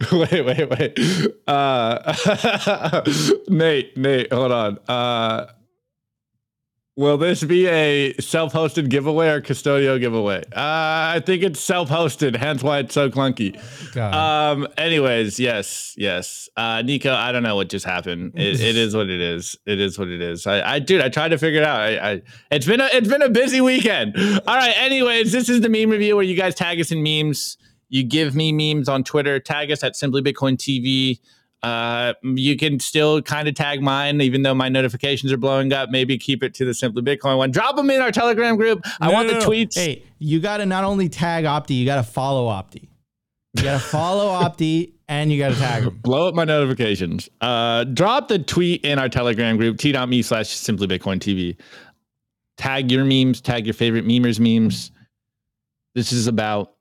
[0.12, 0.98] wait, wait, wait.
[1.46, 3.02] Uh,
[3.48, 4.78] Nate, Nate, hold on.
[4.88, 5.46] Uh,
[6.96, 10.38] will this be a self-hosted giveaway or custodial giveaway?
[10.52, 13.60] Uh, I think it's self-hosted, hence why it's so clunky.
[13.92, 14.14] God.
[14.14, 14.68] Um.
[14.78, 16.48] Anyways, yes, yes.
[16.56, 18.32] Uh, Nico, I don't know what just happened.
[18.36, 19.56] It, it is what it is.
[19.66, 20.46] It is what it is.
[20.46, 21.80] I, I, dude, I tried to figure it out.
[21.80, 24.16] I, I, it's been a, it's been a busy weekend.
[24.16, 24.74] All right.
[24.78, 27.58] Anyways, this is the meme review where you guys tag us in memes.
[27.90, 29.38] You give me memes on Twitter.
[29.38, 31.18] Tag us at Simply Bitcoin TV.
[31.62, 35.90] Uh, you can still kind of tag mine, even though my notifications are blowing up.
[35.90, 37.50] Maybe keep it to the Simply Bitcoin one.
[37.50, 38.80] Drop them in our Telegram group.
[39.00, 39.46] I want no, the no.
[39.46, 39.74] tweets.
[39.74, 42.88] Hey, you got to not only tag Opti, you got to follow Opti.
[43.54, 45.98] You got to follow Opti and you got to tag him.
[46.02, 47.28] blow up my notifications.
[47.40, 51.56] Uh, drop the tweet in our Telegram group, t.me slash simply Bitcoin TV.
[52.56, 54.92] Tag your memes, tag your favorite memers memes.
[55.94, 56.74] This is about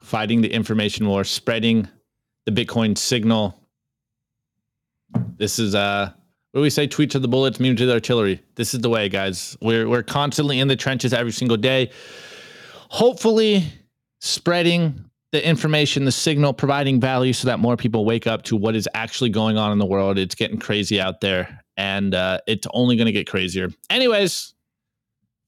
[0.00, 1.88] fighting the information war, spreading
[2.46, 3.60] the Bitcoin signal.
[5.36, 6.12] This is uh
[6.52, 6.86] what do we say?
[6.86, 8.42] Tweet to the bullets, meme to the artillery.
[8.54, 9.56] This is the way, guys.
[9.60, 11.90] We're we're constantly in the trenches every single day.
[12.88, 13.64] Hopefully,
[14.20, 18.74] spreading the information, the signal, providing value so that more people wake up to what
[18.74, 20.18] is actually going on in the world.
[20.18, 23.68] It's getting crazy out there, and uh, it's only going to get crazier.
[23.90, 24.54] Anyways,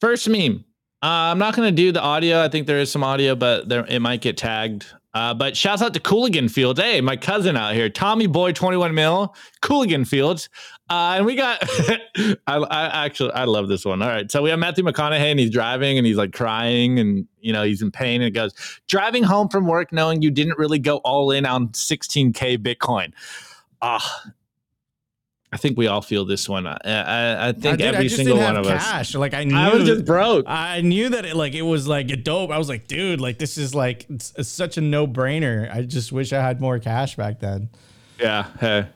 [0.00, 0.64] first meme.
[1.02, 2.42] Uh, I'm not going to do the audio.
[2.42, 4.86] I think there is some audio, but there it might get tagged.
[5.12, 6.78] Uh, but shouts out to Cooligan Fields.
[6.78, 10.48] Hey, my cousin out here, Tommy Boy, 21 mil, Cooligan Fields.
[10.88, 11.58] Uh, and we got,
[12.46, 14.02] I, I actually, I love this one.
[14.02, 14.30] All right.
[14.30, 17.64] So we have Matthew McConaughey and he's driving and he's like crying and, you know,
[17.64, 18.20] he's in pain.
[18.20, 18.52] And it goes,
[18.86, 23.12] driving home from work knowing you didn't really go all in on 16K Bitcoin.
[23.82, 24.22] Ah,
[25.52, 26.66] I think we all feel this one.
[26.66, 28.84] I, I, I think I, did, every I just single didn't one of us.
[28.84, 29.14] cash.
[29.16, 30.44] Like I knew I was just broke.
[30.48, 32.50] I knew that it like it was like a dope.
[32.50, 35.72] I was like, dude, like this is like it's, it's such a no brainer.
[35.74, 37.68] I just wish I had more cash back then.
[38.20, 38.46] Yeah.
[38.60, 38.86] Hey.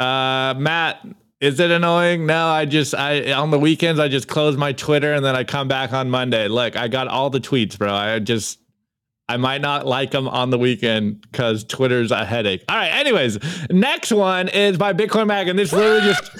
[0.00, 1.06] Uh, Matt,
[1.40, 2.26] is it annoying?
[2.26, 5.44] No, I just I on the weekends I just close my Twitter and then I
[5.44, 6.48] come back on Monday.
[6.48, 7.92] Look, I got all the tweets, bro.
[7.94, 8.58] I just
[9.30, 12.64] I might not like them on the weekend because Twitter's a headache.
[12.68, 12.88] All right.
[12.88, 13.38] Anyways,
[13.70, 16.32] next one is by Bitcoin Mag, and this literally just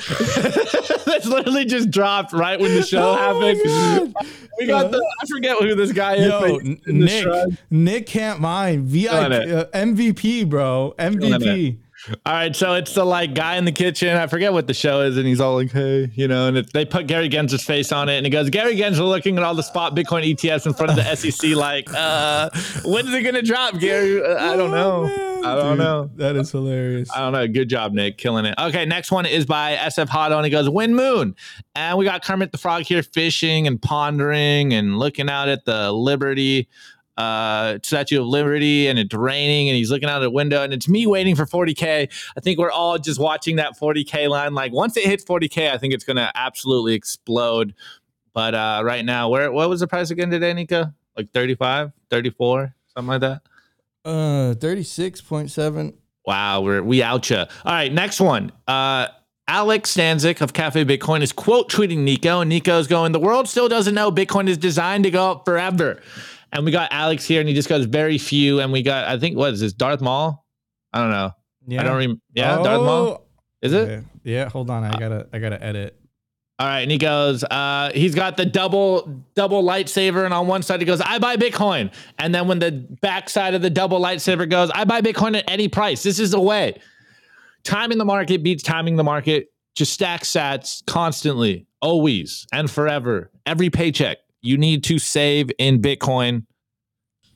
[1.06, 4.12] this literally just dropped right when the show happened.
[4.58, 6.26] We got the I forget who this guy is.
[6.26, 7.58] Yo, but N- in the Nick.
[7.70, 8.86] Nick can't mind.
[8.86, 10.94] VIP, uh, MVP, bro.
[10.98, 11.78] MVP.
[12.08, 14.16] All right, so it's the like guy in the kitchen.
[14.16, 16.72] I forget what the show is, and he's all like, "Hey," you know, and it,
[16.72, 19.54] they put Gary Gensler's face on it, and he goes, "Gary Gensler looking at all
[19.54, 22.48] the spot Bitcoin ETFs in front of the SEC, like, uh,
[22.84, 24.22] when is it gonna drop, Gary?
[24.22, 25.04] Uh, I don't know.
[25.44, 26.10] I don't Dude, know.
[26.16, 27.10] That is hilarious.
[27.14, 27.46] I don't know.
[27.46, 28.54] Good job, Nick, killing it.
[28.58, 31.34] Okay, next one is by SF Hotto, and he goes, "Wind Moon,"
[31.74, 35.92] and we got Kermit the Frog here fishing and pondering and looking out at the
[35.92, 36.68] Liberty
[37.20, 40.88] uh statue of liberty and it's raining and he's looking out the window and it's
[40.88, 44.96] me waiting for 40k i think we're all just watching that 40k line like once
[44.96, 47.74] it hits 40k i think it's gonna absolutely explode
[48.32, 52.74] but uh right now where what was the price again today nico like 35 34
[52.94, 53.42] something like that
[54.04, 55.92] Uh, thirty-six point seven.
[56.24, 57.44] Wow, we're we out ya.
[57.64, 58.50] All right, next one.
[58.66, 59.08] Uh
[59.46, 63.68] Alex Stanczyk of Cafe Bitcoin is quote tweeting Nico, and Nico's going, The world still
[63.68, 66.00] doesn't know Bitcoin is designed to go up forever.
[66.52, 68.60] And we got Alex here, and he just goes, Very few.
[68.60, 70.44] And we got, I think, what is this, Darth Maul?
[70.92, 71.32] I don't know.
[71.66, 71.80] Yeah.
[71.80, 72.20] I don't remember.
[72.34, 73.06] Yeah, Darth Maul?
[73.06, 73.22] Oh,
[73.62, 73.88] Is it?
[73.88, 74.02] okay.
[74.24, 74.48] Yeah.
[74.48, 74.84] Hold on.
[74.84, 75.28] I gotta.
[75.32, 75.96] I gotta edit.
[76.58, 80.62] All right, and he goes, uh, he's got the double double lightsaber, and on one
[80.62, 81.90] side he goes, I buy Bitcoin.
[82.18, 82.70] And then when the
[83.00, 86.02] back side of the double lightsaber goes, I buy Bitcoin at any price.
[86.02, 86.78] This is the way.
[87.64, 89.50] Timing the market beats timing the market.
[89.74, 93.30] Just stack sats constantly, always and forever.
[93.46, 94.18] Every paycheck.
[94.42, 96.46] You need to save in Bitcoin.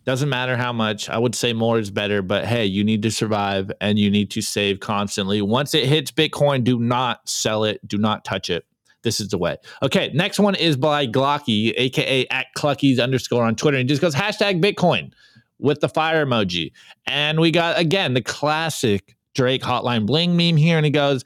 [0.05, 1.09] Doesn't matter how much.
[1.09, 4.31] I would say more is better, but hey, you need to survive and you need
[4.33, 5.41] to save constantly.
[5.41, 8.67] Once it hits Bitcoin, do not sell it, do not touch it.
[9.03, 9.57] This is the way.
[9.83, 13.77] Okay, next one is by Glocky, aka at Cluckies underscore on Twitter.
[13.77, 15.13] And just goes hashtag Bitcoin
[15.59, 16.73] with the fire emoji.
[17.07, 20.77] And we got again the classic Drake hotline bling meme here.
[20.77, 21.25] And he goes,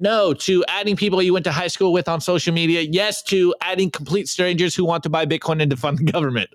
[0.00, 2.80] no to adding people you went to high school with on social media.
[2.80, 6.50] Yes to adding complete strangers who want to buy Bitcoin and to fund the government.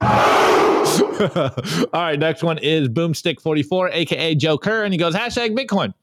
[0.02, 5.94] All right, next one is Boomstick44, aka Joe Kerr, and he goes hashtag Bitcoin.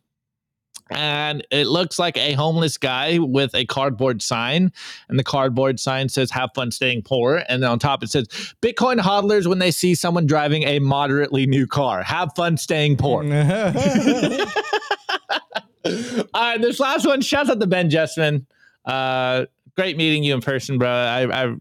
[0.92, 4.72] And it looks like a homeless guy with a cardboard sign,
[5.08, 8.28] and the cardboard sign says "Have fun staying poor," and then on top it says
[8.62, 13.24] "Bitcoin hodlers when they see someone driving a moderately new car, have fun staying poor."
[16.34, 17.22] All right, this last one.
[17.22, 18.46] Shouts out to Ben Jessman.
[18.86, 20.90] Uh, great meeting you in person, bro.
[20.90, 21.56] I, I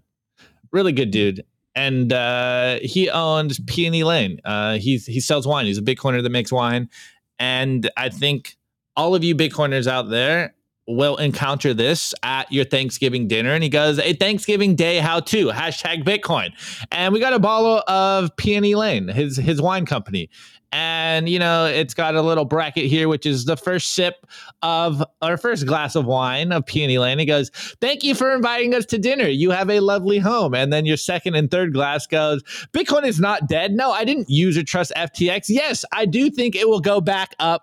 [0.72, 1.44] really good dude.
[1.78, 4.40] and uh, he owns Peony Lane.
[4.44, 5.66] Uh, he's he sells wine.
[5.66, 6.90] He's a Bitcoiner that makes wine,
[7.38, 8.56] and I think
[8.96, 10.54] all of you Bitcoiners out there
[10.88, 13.52] will encounter this at your Thanksgiving dinner.
[13.52, 16.50] And he goes, a Thanksgiving Day how to hashtag Bitcoin.
[16.90, 20.30] And we got a bottle of Peony Lane, his his wine company.
[20.72, 24.26] And you know, it's got a little bracket here, which is the first sip
[24.62, 27.18] of our first glass of wine of Peony Lane.
[27.18, 27.50] He goes,
[27.80, 29.28] Thank you for inviting us to dinner.
[29.28, 30.54] You have a lovely home.
[30.54, 32.42] And then your second and third glass goes,
[32.72, 33.72] Bitcoin is not dead.
[33.72, 35.46] No, I didn't use or trust FTX.
[35.48, 37.62] Yes, I do think it will go back up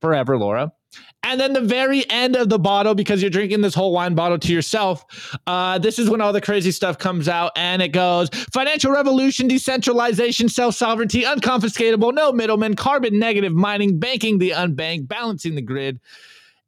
[0.00, 0.72] forever, Laura.
[1.24, 4.38] And then the very end of the bottle, because you're drinking this whole wine bottle
[4.40, 5.04] to yourself,
[5.46, 9.46] uh, this is when all the crazy stuff comes out and it goes financial revolution,
[9.46, 16.00] decentralization, self sovereignty, unconfiscatable, no middlemen, carbon negative mining, banking the unbanked, balancing the grid.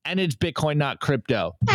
[0.05, 1.57] And it's Bitcoin, not crypto.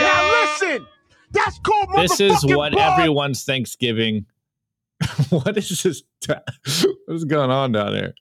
[0.00, 0.86] Yeah, listen.
[1.32, 2.92] That's called This is what blood.
[2.98, 4.26] everyone's Thanksgiving.
[5.30, 6.02] what is this?
[6.26, 6.44] what
[7.08, 8.14] is going on down here?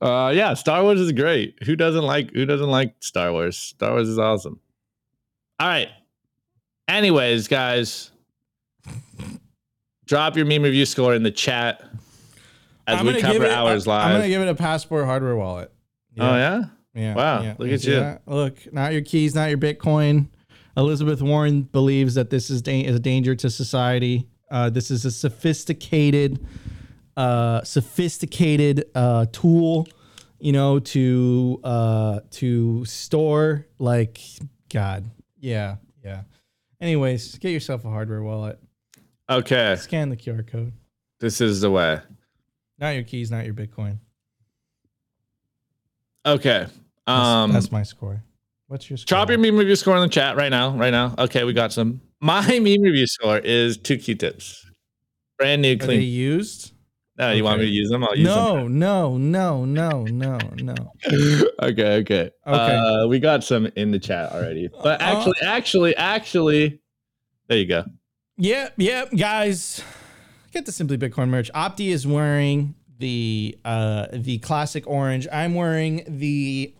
[0.00, 1.56] Uh, yeah, Star Wars is great.
[1.64, 3.56] Who doesn't like Who doesn't like Star Wars?
[3.56, 4.60] Star Wars is awesome.
[5.58, 5.88] All right.
[6.88, 8.10] Anyways, guys,
[10.06, 11.82] drop your meme review score in the chat
[12.86, 14.06] as I'm we cover it- hours live.
[14.06, 15.72] I'm gonna give it a passport hardware wallet.
[16.18, 16.62] Oh yeah.
[16.94, 17.14] Yeah.
[17.14, 17.54] Wow, yeah.
[17.58, 17.94] look at you.
[17.96, 18.22] that?
[18.26, 20.28] Look, not your keys, not your Bitcoin.
[20.78, 24.26] Elizabeth Warren believes that this is, da- is a danger to society.
[24.50, 26.46] Uh, this is a sophisticated,
[27.16, 29.86] uh, sophisticated uh, tool,
[30.38, 34.20] you know, to uh, to store like
[34.72, 35.04] God.
[35.38, 36.22] Yeah, yeah.
[36.80, 38.58] Anyways, get yourself a hardware wallet.
[39.28, 40.72] Okay, Scan the QR code.
[41.20, 42.00] this is the way.
[42.78, 43.98] Not your keys, not your Bitcoin.
[46.24, 46.66] Okay.
[47.06, 48.22] That's, Um, that's my score.
[48.68, 49.06] What's your score?
[49.06, 50.76] Drop your meme review score in the chat right now.
[50.76, 51.14] Right now.
[51.18, 52.00] Okay, we got some.
[52.20, 54.66] My meme review score is two Q-tips.
[55.38, 56.02] Brand new, Are they clean.
[56.02, 56.72] used?
[57.18, 58.04] No, you want me to use them?
[58.04, 58.78] I'll use them.
[58.78, 60.74] No, no, no, no, no, no.
[61.62, 62.30] okay, okay.
[62.46, 62.76] Okay.
[62.76, 64.68] Uh, we got some in the chat already.
[64.82, 66.80] But Uh, actually, actually, actually,
[67.48, 67.84] there you go.
[68.36, 69.82] Yep, yep, guys.
[70.52, 71.50] Get the Simply Bitcoin merch.
[71.54, 75.26] Opti is wearing the uh the classic orange.
[75.32, 76.74] I'm wearing the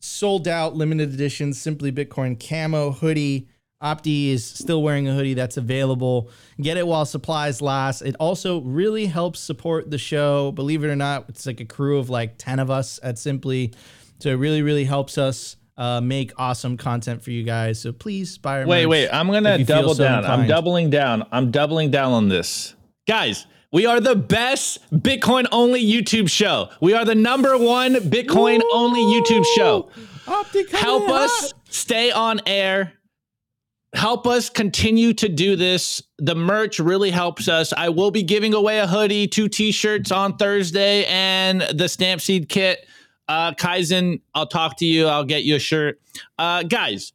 [0.00, 3.48] sold out limited edition Simply Bitcoin camo hoodie.
[3.82, 6.30] Opti is still wearing a hoodie that's available.
[6.60, 8.00] Get it while supplies last.
[8.00, 10.52] It also really helps support the show.
[10.52, 13.74] Believe it or not, it's like a crew of like 10 of us at Simply.
[14.18, 17.78] So it really, really helps us uh, make awesome content for you guys.
[17.78, 19.10] So please buy our Wait, wait.
[19.10, 20.24] I'm you feel double so down.
[20.24, 21.26] I'm doubling down.
[21.30, 22.74] I'm doubling down on this,
[23.06, 23.46] guys.
[23.72, 26.70] We are the best Bitcoin only YouTube show.
[26.80, 29.90] We are the number one Bitcoin only YouTube show.
[30.24, 32.94] Opti help us stay on air
[33.96, 36.02] help us continue to do this.
[36.18, 37.72] The merch really helps us.
[37.72, 42.48] I will be giving away a hoodie two t-shirts on thursday and the stamp seed
[42.48, 42.86] kit.
[43.28, 45.06] Uh kaizen i'll talk to you.
[45.06, 46.00] I'll get you a shirt.
[46.38, 47.12] Uh guys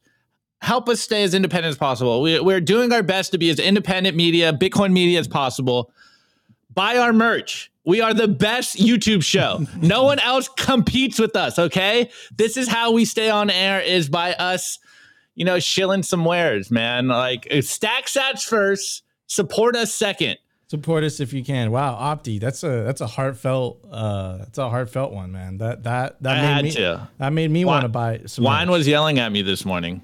[0.62, 2.22] help us stay as independent as possible.
[2.22, 5.92] We, we're doing our best to be as independent media bitcoin media as possible.
[6.72, 7.70] Buy our merch.
[7.84, 9.66] We are the best YouTube show.
[9.82, 12.10] no one else competes with us, okay?
[12.36, 14.78] This is how we stay on air is by us,
[15.34, 17.08] you know, shilling some wares, man.
[17.08, 20.38] Like uh, stack sats first, support us second.
[20.68, 21.70] Support us if you can.
[21.70, 25.58] Wow, Opti, that's a that's a heartfelt uh that's a heartfelt one, man.
[25.58, 27.08] That that that I made had me to.
[27.18, 28.44] that made me want to buy some.
[28.44, 30.00] Wine was yelling at me this morning.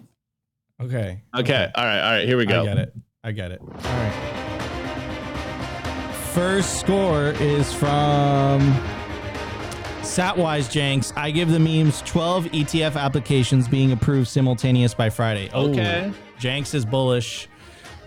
[0.81, 1.23] okay.
[1.35, 2.61] Okay, all right, all right, here we go.
[2.61, 2.93] I get it.
[3.25, 3.61] I get it.
[3.63, 4.35] All right.
[6.35, 8.61] First score is from
[10.09, 11.13] Satwise Janks.
[11.17, 15.51] I give the memes 12 ETF applications being approved simultaneous by Friday.
[15.53, 16.13] Oh, Okay.
[16.41, 17.49] Janks is bullish.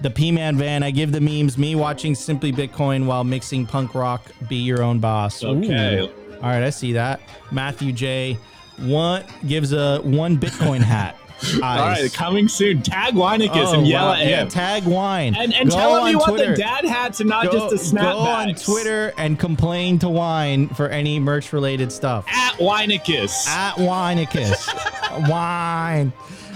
[0.02, 0.82] The P Man Van.
[0.84, 4.32] I give the memes me watching Simply Bitcoin while mixing punk rock.
[4.50, 5.44] Be your own boss.
[5.44, 6.00] Okay.
[6.00, 6.10] Ooh.
[6.38, 7.22] All right, I see that.
[7.52, 8.38] Matthew J.
[8.80, 11.16] One gives a one Bitcoin hat.
[11.56, 12.82] All right, coming soon.
[12.82, 14.14] Tag Weinicus Oh, and yell wow.
[14.14, 14.30] at him.
[14.30, 15.36] Yeah, tag wine.
[15.36, 18.02] and and tell him you want the dad hats and not Go, just the snapbacks.
[18.14, 22.26] go on Twitter and complain to Wine for any merch related stuff.
[22.28, 23.48] At Weinicus.
[23.48, 25.30] At Wineicus.
[25.30, 26.14] Wine.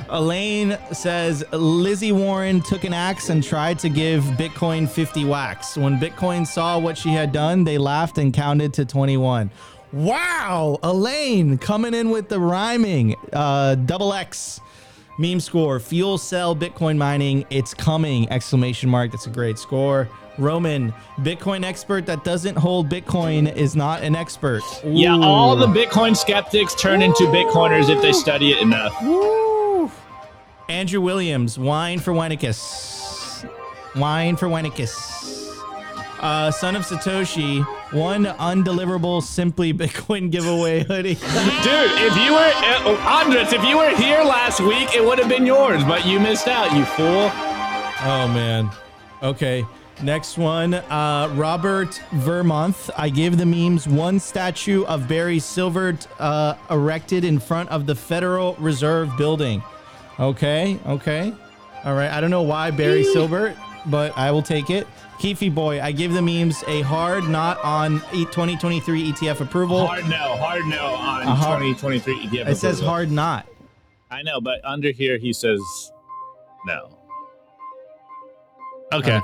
[0.07, 5.75] Elaine says Lizzie Warren took an axe and tried to give Bitcoin 50 whacks.
[5.77, 9.49] When Bitcoin saw what she had done, they laughed and counted to 21.
[9.91, 13.15] Wow, Elaine coming in with the rhyming.
[13.33, 14.59] Uh, double X.
[15.17, 18.29] Meme score, fuel cell Bitcoin mining, it's coming!
[18.29, 19.11] Exclamation mark.
[19.11, 20.09] That's a great score.
[20.37, 24.61] Roman, Bitcoin expert that doesn't hold Bitcoin is not an expert.
[24.83, 28.93] Yeah, all the Bitcoin skeptics turn into Bitcoiners if they study it enough.
[29.01, 29.89] Woo!
[30.67, 33.49] Andrew Williams, wine for Weinicus.
[33.95, 35.13] Wine for Wenicus.
[36.19, 41.15] Uh, Son of Satoshi, one undeliverable Simply Bitcoin giveaway hoodie.
[41.15, 45.29] Dude, if you were uh, Andres, if you were here last week, it would have
[45.29, 47.31] been yours, but you missed out, you fool.
[48.07, 48.69] Oh man.
[49.23, 49.65] Okay.
[50.03, 52.89] Next one, uh, Robert Vermonth.
[52.97, 57.95] I gave the memes one statue of Barry Silbert uh, erected in front of the
[57.95, 59.63] Federal Reserve Building.
[60.19, 61.33] Okay, okay.
[61.85, 62.11] All right.
[62.11, 63.55] I don't know why Barry Silbert,
[63.85, 64.85] but I will take it.
[65.19, 69.87] Keefy Boy, I give the memes a hard not on E- 2023 ETF approval.
[69.87, 72.47] Hard no, hard no on hard- 2023 ETF.
[72.49, 73.47] It says hard not.
[74.11, 75.59] I know, but under here he says
[76.67, 76.97] no.
[78.93, 79.19] Okay.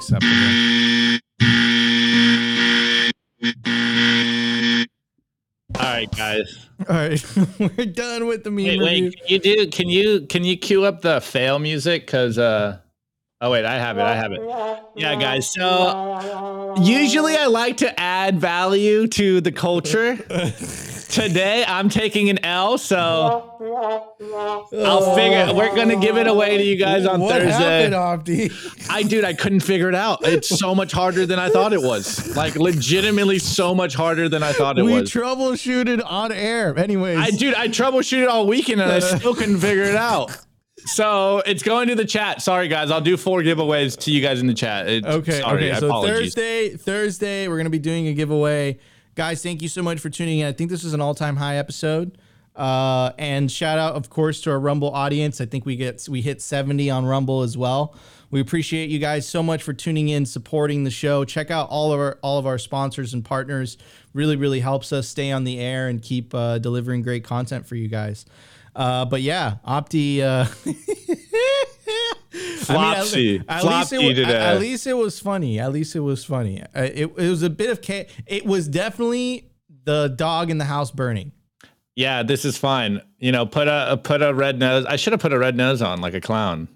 [5.80, 6.68] All right, guys.
[6.90, 7.38] All right.
[7.60, 9.06] We're done with the meme Wait, review.
[9.06, 12.08] wait, can you do can you can you cue up the fail music?
[12.08, 12.80] Cause uh
[13.42, 14.42] oh wait, I have it, I have it.
[14.96, 15.52] Yeah, guys.
[15.52, 20.18] So usually I like to add value to the culture.
[21.12, 23.54] Today I'm taking an L, so
[24.74, 27.90] I'll figure we're gonna give it away to you guys on what Thursday.
[27.90, 28.90] happened, Opti?
[28.90, 30.26] I dude, I couldn't figure it out.
[30.26, 32.34] It's so much harder than I thought it was.
[32.38, 35.14] Like legitimately so much harder than I thought it we was.
[35.14, 36.78] We troubleshooted on air.
[36.78, 40.32] Anyways, I dude, I troubleshooted all weekend and I still couldn't figure it out.
[40.86, 42.41] So it's going to the chat.
[42.41, 44.88] Sorry guys, I'll do four giveaways to you guys in the chat.
[44.90, 45.40] It- Okay.
[45.40, 45.80] sorry, okay.
[45.80, 46.34] So apologies.
[46.34, 48.78] Thursday, Thursday, we're gonna be doing a giveaway.
[49.16, 50.48] Guys, thank you so much for tuning in.
[50.48, 52.18] I think this is an all-time high episode.
[52.56, 55.40] Uh, and shout out, of course, to our Rumble audience.
[55.40, 57.95] I think we get we hit 70 on Rumble as well.
[58.30, 61.24] We appreciate you guys so much for tuning in, supporting the show.
[61.26, 63.78] Check out all of our all of our sponsors and partners.
[64.14, 67.76] Really, really helps us stay on the air and keep uh, delivering great content for
[67.76, 68.26] you guys.
[68.76, 70.22] Uh, but yeah, Opti.
[70.22, 70.45] Uh,
[72.61, 73.43] Flopsy.
[73.48, 74.35] at, at least it, today.
[74.38, 75.60] at least it was funny.
[75.60, 76.61] At least it was funny.
[76.61, 79.52] Uh, it, it was a bit of cha- It was definitely
[79.84, 81.31] the dog in the house burning.
[81.95, 83.02] yeah, this is fine.
[83.19, 84.85] You know, put a put a red nose.
[84.85, 86.68] I should have put a red nose on like a clown.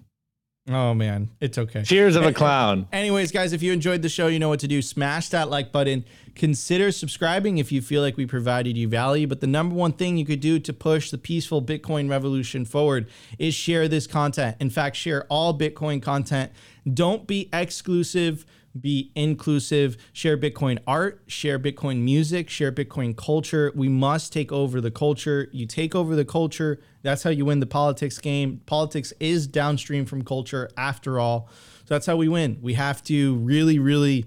[0.68, 1.82] Oh man, it's okay.
[1.84, 2.88] Cheers of a clown.
[2.92, 4.82] Anyways, guys, if you enjoyed the show, you know what to do.
[4.82, 6.04] Smash that like button.
[6.34, 9.28] Consider subscribing if you feel like we provided you value.
[9.28, 13.08] But the number one thing you could do to push the peaceful Bitcoin revolution forward
[13.38, 14.56] is share this content.
[14.58, 16.50] In fact, share all Bitcoin content.
[16.92, 18.44] Don't be exclusive,
[18.80, 19.96] be inclusive.
[20.12, 23.72] Share Bitcoin art, share Bitcoin music, share Bitcoin culture.
[23.74, 25.48] We must take over the culture.
[25.52, 28.60] You take over the culture, that's how you win the politics game.
[28.66, 31.48] Politics is downstream from culture after all.
[31.84, 32.58] So that's how we win.
[32.60, 34.26] We have to really, really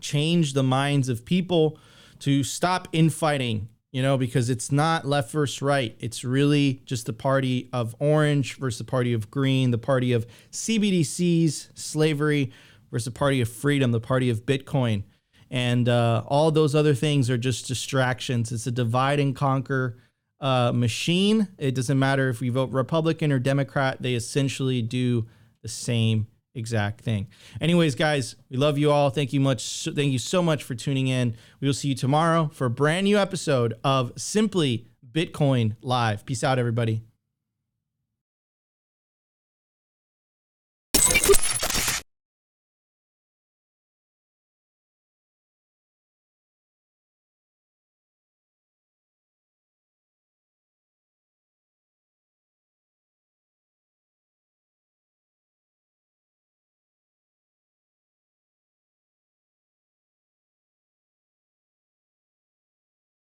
[0.00, 1.78] change the minds of people
[2.20, 5.94] to stop infighting, you know, because it's not left versus right.
[6.00, 10.26] It's really just the party of orange versus the party of green, the party of
[10.50, 12.52] CBDCs, slavery
[12.90, 15.04] versus the party of freedom, the party of Bitcoin.
[15.50, 18.50] And uh, all those other things are just distractions.
[18.50, 19.98] It's a divide and conquer
[20.40, 21.48] uh, machine.
[21.58, 25.26] It doesn't matter if we vote Republican or Democrat, they essentially do
[25.62, 27.28] the same exact thing.
[27.60, 29.10] Anyways, guys, we love you all.
[29.10, 29.84] Thank you much.
[29.84, 31.36] Thank you so much for tuning in.
[31.60, 36.24] We will see you tomorrow for a brand new episode of Simply Bitcoin Live.
[36.26, 37.02] Peace out, everybody.